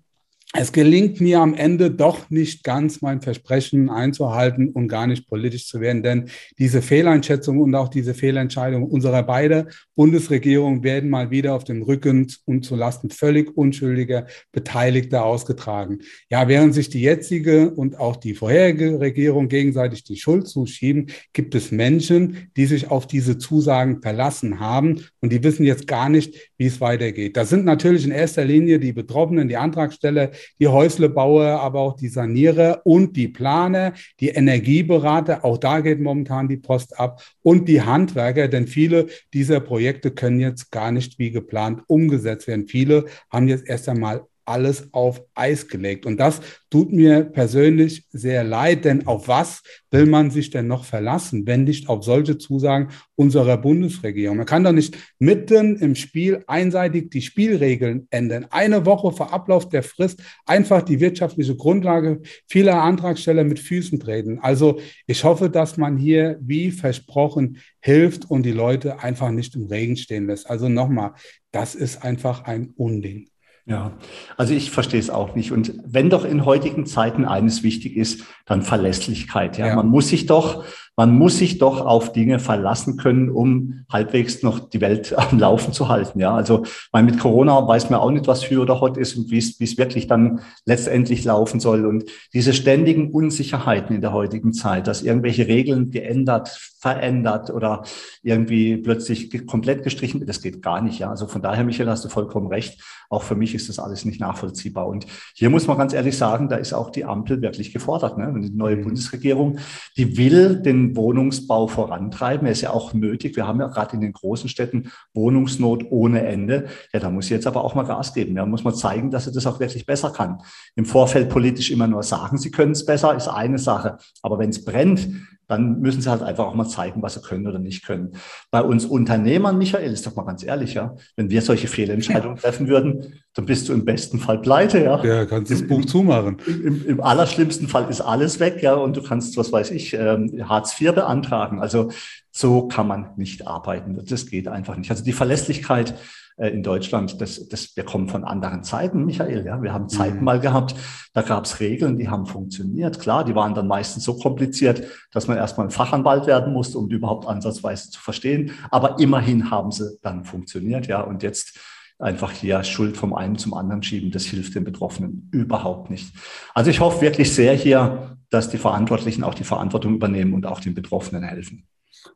es 0.54 0.72
gelingt 0.72 1.22
mir 1.22 1.42
am 1.42 1.54
Ende 1.54 1.92
doch 1.92 2.32
nicht 2.32 2.64
ganz, 2.64 3.04
mein 3.04 3.22
Versprechen 3.22 3.88
einzuhalten 3.92 4.70
und 4.70 4.88
gar 4.88 5.06
nicht 5.06 5.28
politisch 5.28 5.68
zu 5.68 5.80
werden, 5.80 6.02
denn 6.02 6.26
diese 6.58 6.82
Fehleinschätzung 6.82 7.60
und 7.60 7.76
auch 7.76 7.88
diese 7.88 8.16
Fehlentscheidung 8.16 8.84
unserer 8.84 9.22
beiden 9.22 9.68
Bundesregierungen 9.96 10.84
werden 10.84 11.12
mal 11.12 11.30
wieder 11.30 11.54
auf 11.54 11.66
dem 11.66 11.84
Rücken 11.84 12.26
und 12.46 12.66
zulasten 12.66 13.12
völlig 13.12 13.56
unschuldiger 13.56 14.26
Beteiligter 14.52 15.24
ausgetragen. 15.24 16.00
Ja, 16.32 16.48
während 16.48 16.74
sich 16.74 16.90
die 16.90 17.02
jetzige 17.02 17.70
und 17.70 18.00
auch 18.00 18.16
die 18.16 18.34
vorherige 18.34 19.00
Regierung 19.00 19.50
gegenseitig 19.50 20.04
die 20.04 20.18
Schuld 20.18 20.48
zuschieben, 20.48 21.12
gibt 21.32 21.54
es 21.54 21.72
Menschen, 21.72 22.50
die 22.58 22.66
sich 22.66 22.90
auf 22.90 23.06
diese 23.06 23.38
Zusagen 23.38 24.02
verlassen 24.02 24.60
haben 24.60 25.02
und 25.22 25.32
die 25.32 25.44
wissen 25.44 25.64
jetzt 25.64 25.86
gar 25.86 26.10
nicht, 26.10 26.54
wie 26.58 26.66
es 26.66 26.82
weitergeht. 26.82 27.38
Das 27.38 27.50
sind 27.50 27.66
natürlich 27.66 28.04
in 28.04 28.12
erster 28.12 28.46
Linie 28.46 28.80
die 28.80 28.94
Betroffenen, 28.94 29.48
die 29.48 29.58
Antragsteller, 29.58 30.32
die 30.60 30.68
Häuslebauer, 30.68 31.60
aber 31.60 31.80
auch 31.80 31.96
die 31.96 32.08
Sanierer 32.08 32.82
und 32.84 33.16
die 33.16 33.28
Planer, 33.28 33.94
die 34.20 34.30
Energieberater. 34.30 35.46
Auch 35.46 35.58
da 35.58 35.82
geht 35.82 36.00
momentan 36.00 36.48
die 36.48 36.58
Post 36.58 37.00
ab 37.00 37.22
und 37.42 37.68
die 37.68 37.82
Handwerker, 37.82 38.48
denn 38.48 38.68
viele 38.68 39.08
dieser 39.34 39.60
Projekte 39.60 40.12
können 40.12 40.40
jetzt 40.40 40.72
gar 40.72 40.92
nicht 40.92 41.20
wie 41.20 41.32
geplant 41.32 41.84
umgesetzt 41.88 42.48
werden. 42.48 42.68
Viele 42.68 43.06
haben 43.30 43.48
jetzt 43.48 43.68
erst 43.68 43.90
einmal 43.90 44.26
alles 44.50 44.94
auf 44.94 45.22
Eis 45.36 45.68
gelegt. 45.68 46.06
Und 46.06 46.20
das 46.20 46.42
tut 46.70 46.92
mir 46.92 47.24
persönlich 47.24 48.06
sehr 48.10 48.44
leid, 48.44 48.86
denn 48.86 49.08
auf 49.08 49.28
was 49.28 49.62
will 49.92 50.06
man 50.06 50.32
sich 50.32 50.50
denn 50.50 50.68
noch 50.68 50.84
verlassen, 50.84 51.48
wenn 51.48 51.64
nicht 51.64 51.90
auf 51.90 52.04
solche 52.04 52.38
Zusagen 52.38 52.90
unserer 53.16 53.58
Bundesregierung? 53.58 54.38
Man 54.38 54.46
kann 54.46 54.64
doch 54.64 54.72
nicht 54.72 54.98
mitten 55.20 55.78
im 55.78 55.96
Spiel 55.96 56.44
einseitig 56.48 57.10
die 57.12 57.22
Spielregeln 57.22 58.08
ändern. 58.10 58.48
Eine 58.50 58.86
Woche 58.86 59.12
vor 59.12 59.34
Ablauf 59.34 59.70
der 59.70 59.84
Frist 59.84 60.22
einfach 60.46 60.82
die 60.82 61.00
wirtschaftliche 61.00 61.56
Grundlage 61.56 62.22
vieler 62.48 62.82
Antragsteller 62.82 63.44
mit 63.44 63.60
Füßen 63.60 64.00
treten. 64.00 64.40
Also 64.40 64.80
ich 65.08 65.24
hoffe, 65.24 65.50
dass 65.50 65.78
man 65.78 65.98
hier 65.98 66.38
wie 66.42 66.72
versprochen 66.72 67.60
hilft 67.82 68.30
und 68.30 68.44
die 68.44 68.52
Leute 68.52 69.00
einfach 69.00 69.32
nicht 69.32 69.56
im 69.56 69.68
Regen 69.68 69.98
stehen 69.98 70.28
lässt. 70.28 70.50
Also 70.50 70.70
nochmal, 70.70 71.14
das 71.52 71.76
ist 71.76 72.04
einfach 72.04 72.44
ein 72.44 72.74
Unding. 72.76 73.29
Ja, 73.70 73.92
also 74.36 74.56
ich 74.56 74.72
verstehe 74.72 75.00
es 75.00 75.12
auch 75.12 75.36
nicht. 75.36 75.52
Und 75.52 75.74
wenn 75.86 76.10
doch 76.10 76.26
in 76.26 76.44
heutigen 76.44 76.88
Zeiten 76.88 77.24
eines 77.24 77.62
wichtig 77.62 77.96
ist, 77.96 78.24
dann 78.46 78.64
Verlässlichkeit. 78.64 79.60
Ja, 79.60 79.68
ja. 79.68 79.76
man 79.76 79.88
muss 79.88 80.10
sich 80.10 80.26
doch 80.26 80.66
man 81.00 81.18
muss 81.18 81.38
sich 81.38 81.60
doch 81.60 81.80
auf 81.80 82.12
Dinge 82.12 82.40
verlassen 82.40 82.98
können, 82.98 83.30
um 83.30 83.86
halbwegs 83.90 84.44
noch 84.44 84.60
die 84.60 84.82
Welt 84.82 85.18
am 85.18 85.40
Laufen 85.40 85.72
zu 85.72 85.88
halten. 85.88 86.20
Ja, 86.20 86.36
also 86.36 86.64
weil 86.92 87.04
mit 87.04 87.18
Corona 87.18 87.66
weiß 87.66 87.90
man 87.90 88.02
auch 88.02 88.12
nicht, 88.12 88.28
was 88.28 88.44
für 88.44 88.60
oder 88.60 88.82
hot 88.82 88.98
ist 88.98 89.16
und 89.16 89.32
wie 89.32 89.38
es, 89.38 89.78
wirklich 89.78 90.08
dann 90.08 90.42
letztendlich 90.66 91.24
laufen 91.24 91.62
soll. 91.62 91.86
Und 91.86 92.04
diese 92.34 92.52
ständigen 92.52 93.12
Unsicherheiten 93.12 93.96
in 93.96 94.02
der 94.02 94.12
heutigen 94.12 94.52
Zeit, 94.52 94.88
dass 94.88 95.02
irgendwelche 95.02 95.48
Regeln 95.48 95.90
geändert, 95.90 96.50
verändert 96.82 97.50
oder 97.50 97.84
irgendwie 98.22 98.76
plötzlich 98.76 99.48
komplett 99.48 99.84
gestrichen, 99.84 100.26
das 100.26 100.42
geht 100.42 100.62
gar 100.62 100.82
nicht. 100.82 101.00
Ja, 101.00 101.12
also 101.12 101.28
von 101.28 101.42
daher, 101.42 101.64
Michael, 101.64 101.90
hast 101.90 102.04
du 102.04 102.10
vollkommen 102.10 102.48
recht. 102.48 102.82
Auch 103.10 103.24
für 103.24 103.36
mich 103.36 103.56
ist 103.56 103.70
das 103.70 103.80
alles 103.80 104.06
nicht 104.06 104.20
nachvollziehbar. 104.20 104.86
Und 104.88 105.08
hier 105.34 105.50
muss 105.50 105.66
man 105.66 105.78
ganz 105.78 105.94
ehrlich 105.94 106.18
sagen, 106.18 106.50
da 106.50 106.58
ist 106.58 106.74
auch 106.74 106.90
die 106.90 107.06
Ampel 107.06 107.42
wirklich 107.42 107.72
gefordert. 107.72 108.18
Ne? 108.18 108.34
Die 108.42 108.50
neue 108.50 108.76
mhm. 108.76 108.84
Bundesregierung, 108.84 109.60
die 109.98 110.18
will 110.18 110.62
den 110.62 110.89
Wohnungsbau 110.96 111.68
vorantreiben. 111.68 112.46
Er 112.46 112.52
ist 112.52 112.62
ja 112.62 112.72
auch 112.72 112.94
nötig. 112.94 113.36
Wir 113.36 113.48
haben 113.48 113.60
ja 113.60 113.68
gerade 113.68 113.96
in 113.96 114.02
den 114.02 114.14
großen 114.14 114.50
Städten 114.50 114.92
Wohnungsnot 115.14 115.86
ohne 115.90 116.26
Ende. 116.26 116.68
Ja, 116.94 117.00
da 117.00 117.10
muss 117.10 117.28
sie 117.28 117.34
jetzt 117.34 117.48
aber 117.48 117.64
auch 117.64 117.76
mal 117.76 117.84
Gas 117.84 118.14
geben. 118.14 118.36
Da 118.36 118.46
muss 118.46 118.64
man 118.64 118.76
zeigen, 118.76 119.12
dass 119.12 119.26
sie 119.26 119.32
das 119.32 119.48
auch 119.48 119.60
wirklich 119.60 119.86
besser 119.86 120.12
kann. 120.12 120.42
Im 120.76 120.86
Vorfeld 120.86 121.30
politisch 121.30 121.72
immer 121.72 121.88
nur 121.88 122.04
sagen, 122.04 122.38
sie 122.38 122.52
können 122.52 122.72
es 122.74 122.86
besser, 122.86 123.16
ist 123.16 123.28
eine 123.28 123.58
Sache. 123.58 123.98
Aber 124.22 124.40
wenn 124.40 124.50
es 124.50 124.64
brennt, 124.64 125.10
dann 125.50 125.82
müssen 125.82 126.02
sie 126.02 126.10
halt 126.10 126.22
einfach 126.22 126.46
auch 126.46 126.54
mal 126.54 126.68
zeigen, 126.68 127.02
was 127.02 127.16
sie 127.16 127.22
können 127.22 127.48
oder 127.48 127.58
nicht 127.58 127.84
können. 127.84 128.12
Bei 128.52 128.62
uns 128.62 128.86
Unternehmern, 128.86 129.58
Michael, 129.58 129.92
ist 129.92 130.06
doch 130.06 130.16
mal 130.16 130.24
ganz 130.24 130.44
ehrlich, 130.44 130.76
ja, 130.76 130.96
wenn 131.16 131.32
wir 131.32 131.42
solche 131.42 131.68
Fehlentscheidungen 131.68 132.38
treffen 132.42 132.68
würden, 132.68 133.20
dann 133.34 133.46
bist 133.46 133.68
du 133.68 133.74
im 133.74 133.84
besten 133.84 134.20
Fall 134.20 134.40
pleite, 134.40 134.84
ja. 134.84 135.04
Ja, 135.04 135.26
kannst 135.26 135.52
das 135.52 135.66
Buch 135.66 135.84
zumachen. 135.86 136.38
Im, 136.46 136.86
Im, 136.86 137.02
allerschlimmsten 137.02 137.68
Fall 137.68 137.90
ist 137.90 138.00
alles 138.00 138.40
weg, 138.40 138.62
ja, 138.62 138.76
und 138.76 138.96
du 138.96 139.02
kannst, 139.02 139.38
was 139.38 139.52
weiß 139.52 139.72
ich, 139.72 139.96
ähm, 139.96 140.48
Hartz 140.48 140.80
IV 140.80 140.94
beantragen. 140.94 141.60
Also 141.60 141.90
so 142.32 142.68
kann 142.68 142.88
man 142.88 143.12
nicht 143.18 143.48
arbeiten. 143.48 144.00
Das 144.06 144.26
geht 144.28 144.48
einfach 144.48 144.78
nicht. 144.78 144.92
Also 144.92 145.04
die 145.04 145.14
Verlässlichkeit 145.14 145.96
äh, 146.38 146.50
in 146.50 146.64
Deutschland, 146.64 147.20
das, 147.22 147.48
das, 147.50 147.76
wir 147.76 147.84
kommen 147.84 148.08
von 148.08 148.24
anderen 148.24 148.64
Zeiten, 148.64 149.06
Michael. 149.06 149.46
Ja, 149.46 149.62
wir 149.62 149.74
haben 149.74 149.90
Zeiten 149.90 150.20
mhm. 150.20 150.24
mal 150.24 150.40
gehabt, 150.40 150.76
da 151.14 151.22
gab 151.22 151.46
es 151.46 151.60
Regeln, 151.60 151.98
die 151.98 152.10
haben 152.10 152.26
funktioniert. 152.26 153.00
Klar, 153.00 153.26
die 153.26 153.36
waren 153.36 153.54
dann 153.54 153.68
meistens 153.68 154.04
so 154.04 154.18
kompliziert, 154.18 154.84
dass 155.12 155.28
man 155.28 155.38
erstmal 155.38 155.68
ein 155.68 155.72
Fachanwalt 155.72 156.28
werden 156.28 156.54
musste, 156.54 156.78
um 156.78 156.90
die 156.90 156.96
überhaupt 156.96 157.28
ansatzweise 157.28 157.90
zu 157.90 158.00
verstehen. 158.00 158.52
Aber 158.72 159.00
immerhin 159.00 159.52
haben 159.52 159.72
sie 159.72 159.98
dann 160.02 160.24
funktioniert. 160.24 160.88
Ja, 160.88 161.02
und 161.02 161.24
jetzt 161.24 161.60
einfach 162.00 162.32
hier 162.32 162.64
Schuld 162.64 162.96
vom 162.96 163.14
einen 163.14 163.38
zum 163.38 163.54
anderen 163.54 163.84
schieben, 163.84 164.10
das 164.12 164.24
hilft 164.24 164.56
den 164.56 164.64
Betroffenen 164.64 165.30
überhaupt 165.32 165.90
nicht. 165.90 166.14
Also 166.54 166.72
ich 166.72 166.80
hoffe 166.80 167.02
wirklich 167.02 167.34
sehr 167.34 167.54
hier, 167.54 168.18
dass 168.30 168.50
die 168.50 168.58
Verantwortlichen 168.58 169.24
auch 169.24 169.34
die 169.34 169.44
Verantwortung 169.44 169.96
übernehmen 169.96 170.34
und 170.34 170.46
auch 170.46 170.62
den 170.62 170.74
Betroffenen 170.74 171.24
helfen. 171.24 171.68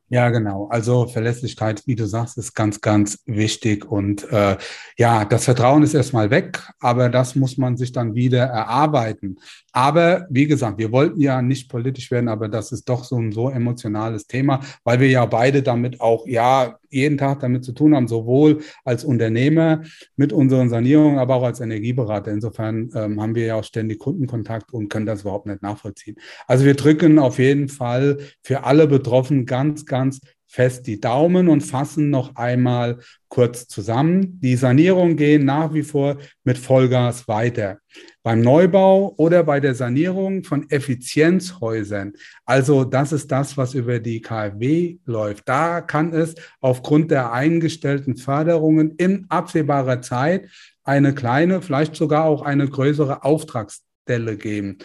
Ja, 0.08 0.30
genau. 0.30 0.68
Also 0.68 1.06
Verlässlichkeit, 1.06 1.82
wie 1.86 1.96
du 1.96 2.06
sagst, 2.06 2.38
ist 2.38 2.54
ganz, 2.54 2.80
ganz 2.80 3.18
wichtig. 3.26 3.84
Und 3.84 4.30
äh, 4.30 4.56
ja, 4.96 5.24
das 5.24 5.44
Vertrauen 5.44 5.82
ist 5.82 5.94
erstmal 5.94 6.30
weg, 6.30 6.68
aber 6.80 7.08
das 7.08 7.34
muss 7.34 7.58
man 7.58 7.76
sich 7.76 7.92
dann 7.92 8.14
wieder 8.14 8.44
erarbeiten. 8.44 9.38
Aber 9.76 10.28
wie 10.30 10.46
gesagt, 10.46 10.78
wir 10.78 10.92
wollten 10.92 11.20
ja 11.20 11.42
nicht 11.42 11.68
politisch 11.68 12.12
werden, 12.12 12.28
aber 12.28 12.48
das 12.48 12.70
ist 12.70 12.88
doch 12.88 13.02
so 13.02 13.16
ein 13.16 13.32
so 13.32 13.50
emotionales 13.50 14.28
Thema, 14.28 14.60
weil 14.84 15.00
wir 15.00 15.08
ja 15.08 15.26
beide 15.26 15.64
damit 15.64 16.00
auch, 16.00 16.28
ja, 16.28 16.78
jeden 16.90 17.18
Tag 17.18 17.40
damit 17.40 17.64
zu 17.64 17.72
tun 17.72 17.96
haben, 17.96 18.06
sowohl 18.06 18.60
als 18.84 19.04
Unternehmer 19.04 19.82
mit 20.14 20.32
unseren 20.32 20.68
Sanierungen, 20.68 21.18
aber 21.18 21.34
auch 21.34 21.42
als 21.42 21.58
Energieberater. 21.58 22.30
Insofern 22.30 22.88
ähm, 22.94 23.20
haben 23.20 23.34
wir 23.34 23.46
ja 23.46 23.56
auch 23.56 23.64
ständig 23.64 23.98
Kundenkontakt 23.98 24.72
und 24.72 24.88
können 24.90 25.06
das 25.06 25.22
überhaupt 25.22 25.46
nicht 25.46 25.60
nachvollziehen. 25.60 26.14
Also 26.46 26.64
wir 26.64 26.74
drücken 26.74 27.18
auf 27.18 27.40
jeden 27.40 27.68
Fall 27.68 28.18
für 28.42 28.62
alle 28.62 28.86
Betroffenen 28.86 29.44
ganz, 29.44 29.86
ganz 29.86 30.20
fest 30.54 30.86
die 30.86 31.00
Daumen 31.00 31.48
und 31.48 31.62
fassen 31.62 32.10
noch 32.10 32.36
einmal 32.36 32.98
kurz 33.26 33.66
zusammen. 33.66 34.38
Die 34.40 34.54
Sanierungen 34.54 35.16
gehen 35.16 35.44
nach 35.44 35.74
wie 35.74 35.82
vor 35.82 36.18
mit 36.44 36.58
Vollgas 36.58 37.26
weiter. 37.26 37.78
Beim 38.22 38.40
Neubau 38.40 39.14
oder 39.16 39.42
bei 39.42 39.58
der 39.58 39.74
Sanierung 39.74 40.44
von 40.44 40.70
Effizienzhäusern, 40.70 42.12
also 42.44 42.84
das 42.84 43.10
ist 43.10 43.32
das, 43.32 43.56
was 43.56 43.74
über 43.74 43.98
die 43.98 44.20
KfW 44.20 44.98
läuft. 45.04 45.48
Da 45.48 45.80
kann 45.80 46.12
es 46.12 46.36
aufgrund 46.60 47.10
der 47.10 47.32
eingestellten 47.32 48.16
Förderungen 48.16 48.94
in 48.96 49.26
absehbarer 49.30 50.02
Zeit 50.02 50.48
eine 50.84 51.16
kleine, 51.16 51.62
vielleicht 51.62 51.96
sogar 51.96 52.26
auch 52.26 52.42
eine 52.42 52.68
größere 52.68 53.24
Auftragsstelle 53.24 54.36
geben. 54.36 54.78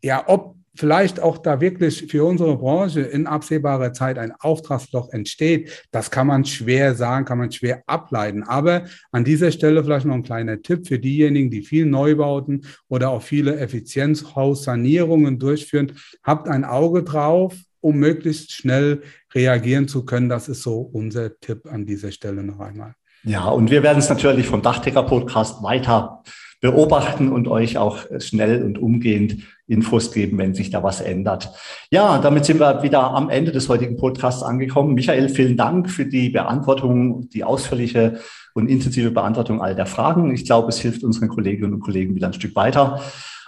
Ja, 0.00 0.22
ob 0.28 0.57
vielleicht 0.78 1.18
auch 1.18 1.38
da 1.38 1.60
wirklich 1.60 2.06
für 2.08 2.24
unsere 2.24 2.56
Branche 2.56 3.00
in 3.00 3.26
absehbarer 3.26 3.92
Zeit 3.92 4.16
ein 4.16 4.32
Auftragsloch 4.38 5.10
entsteht, 5.10 5.88
das 5.90 6.10
kann 6.12 6.28
man 6.28 6.44
schwer 6.44 6.94
sagen, 6.94 7.24
kann 7.24 7.38
man 7.38 7.50
schwer 7.50 7.82
ableiten. 7.86 8.44
Aber 8.44 8.84
an 9.10 9.24
dieser 9.24 9.50
Stelle 9.50 9.82
vielleicht 9.82 10.06
noch 10.06 10.14
ein 10.14 10.22
kleiner 10.22 10.62
Tipp 10.62 10.86
für 10.86 11.00
diejenigen, 11.00 11.50
die 11.50 11.62
viel 11.62 11.84
Neubauten 11.84 12.64
oder 12.88 13.10
auch 13.10 13.22
viele 13.22 13.58
Effizienzhaussanierungen 13.58 15.40
durchführen. 15.40 15.92
Habt 16.22 16.48
ein 16.48 16.64
Auge 16.64 17.02
drauf, 17.02 17.56
um 17.80 17.96
möglichst 17.96 18.52
schnell 18.52 19.02
reagieren 19.34 19.88
zu 19.88 20.04
können. 20.04 20.28
Das 20.28 20.48
ist 20.48 20.62
so 20.62 20.78
unser 20.80 21.40
Tipp 21.40 21.66
an 21.66 21.86
dieser 21.86 22.12
Stelle 22.12 22.44
noch 22.44 22.60
einmal. 22.60 22.94
Ja, 23.24 23.48
und 23.48 23.70
wir 23.72 23.82
werden 23.82 23.98
es 23.98 24.08
natürlich 24.08 24.46
vom 24.46 24.62
Dachdecker-Podcast 24.62 25.60
weiter 25.64 26.22
beobachten 26.60 27.30
und 27.30 27.48
euch 27.48 27.78
auch 27.78 27.98
schnell 28.18 28.62
und 28.64 28.78
umgehend 28.78 29.44
Infos 29.68 30.12
geben, 30.12 30.38
wenn 30.38 30.54
sich 30.54 30.70
da 30.70 30.82
was 30.82 31.00
ändert. 31.00 31.50
Ja, 31.90 32.18
damit 32.18 32.46
sind 32.46 32.58
wir 32.58 32.82
wieder 32.82 33.02
am 33.02 33.28
Ende 33.28 33.52
des 33.52 33.68
heutigen 33.68 33.96
Podcasts 33.96 34.42
angekommen. 34.42 34.94
Michael, 34.94 35.28
vielen 35.28 35.56
Dank 35.56 35.90
für 35.90 36.06
die 36.06 36.30
Beantwortung, 36.30 37.28
die 37.28 37.44
ausführliche 37.44 38.20
und 38.54 38.68
intensive 38.68 39.10
Beantwortung 39.10 39.60
all 39.60 39.74
der 39.74 39.86
Fragen. 39.86 40.34
Ich 40.34 40.44
glaube, 40.46 40.70
es 40.70 40.80
hilft 40.80 41.04
unseren 41.04 41.28
Kolleginnen 41.28 41.74
und 41.74 41.80
Kollegen 41.80 42.14
wieder 42.14 42.28
ein 42.28 42.32
Stück 42.32 42.56
weiter. 42.56 43.00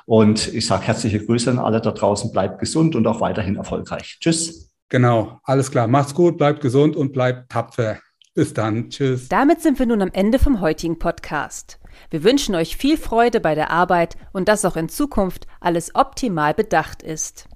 Und 0.06 0.52
ich 0.52 0.66
sage 0.66 0.84
herzliche 0.84 1.24
Grüße 1.24 1.50
an 1.50 1.58
alle 1.58 1.80
da 1.80 1.92
draußen. 1.92 2.32
Bleibt 2.32 2.58
gesund 2.58 2.94
und 2.94 3.06
auch 3.06 3.20
weiterhin 3.20 3.56
erfolgreich. 3.56 4.18
Tschüss. 4.20 4.72
Genau, 4.88 5.40
alles 5.44 5.70
klar. 5.70 5.86
Macht's 5.86 6.14
gut, 6.14 6.36
bleibt 6.36 6.60
gesund 6.60 6.96
und 6.96 7.12
bleibt 7.12 7.50
tapfer. 7.50 7.98
Bis 8.34 8.54
dann. 8.54 8.90
Tschüss. 8.90 9.28
Damit 9.28 9.60
sind 9.60 9.80
wir 9.80 9.86
nun 9.86 10.02
am 10.02 10.12
Ende 10.12 10.38
vom 10.38 10.60
heutigen 10.60 11.00
Podcast. 11.00 11.80
Wir 12.10 12.22
wünschen 12.22 12.54
euch 12.54 12.76
viel 12.76 12.96
Freude 12.96 13.40
bei 13.40 13.56
der 13.56 13.70
Arbeit 13.70 14.16
und 14.32 14.48
dass 14.48 14.64
auch 14.64 14.76
in 14.76 14.88
Zukunft 14.88 15.48
alles 15.60 15.96
optimal 15.96 16.54
bedacht 16.54 17.02
ist. 17.02 17.48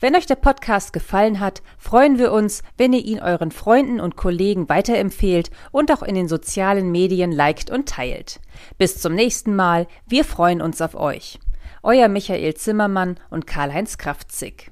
Wenn 0.00 0.14
euch 0.14 0.26
der 0.26 0.34
Podcast 0.34 0.92
gefallen 0.92 1.40
hat, 1.40 1.62
freuen 1.78 2.18
wir 2.18 2.32
uns, 2.32 2.62
wenn 2.76 2.92
ihr 2.92 3.04
ihn 3.04 3.20
euren 3.20 3.50
Freunden 3.50 4.00
und 4.00 4.16
Kollegen 4.16 4.68
weiterempfehlt 4.68 5.50
und 5.72 5.90
auch 5.90 6.02
in 6.02 6.14
den 6.14 6.28
sozialen 6.28 6.90
Medien 6.92 7.32
liked 7.32 7.70
und 7.70 7.88
teilt. 7.88 8.40
Bis 8.76 9.00
zum 9.00 9.14
nächsten 9.14 9.56
Mal, 9.56 9.86
wir 10.06 10.24
freuen 10.24 10.60
uns 10.60 10.82
auf 10.82 10.94
euch. 10.94 11.38
Euer 11.82 12.08
Michael 12.08 12.54
Zimmermann 12.54 13.18
und 13.30 13.46
Karl-Heinz 13.46 13.96
Kraftzig. 13.96 14.70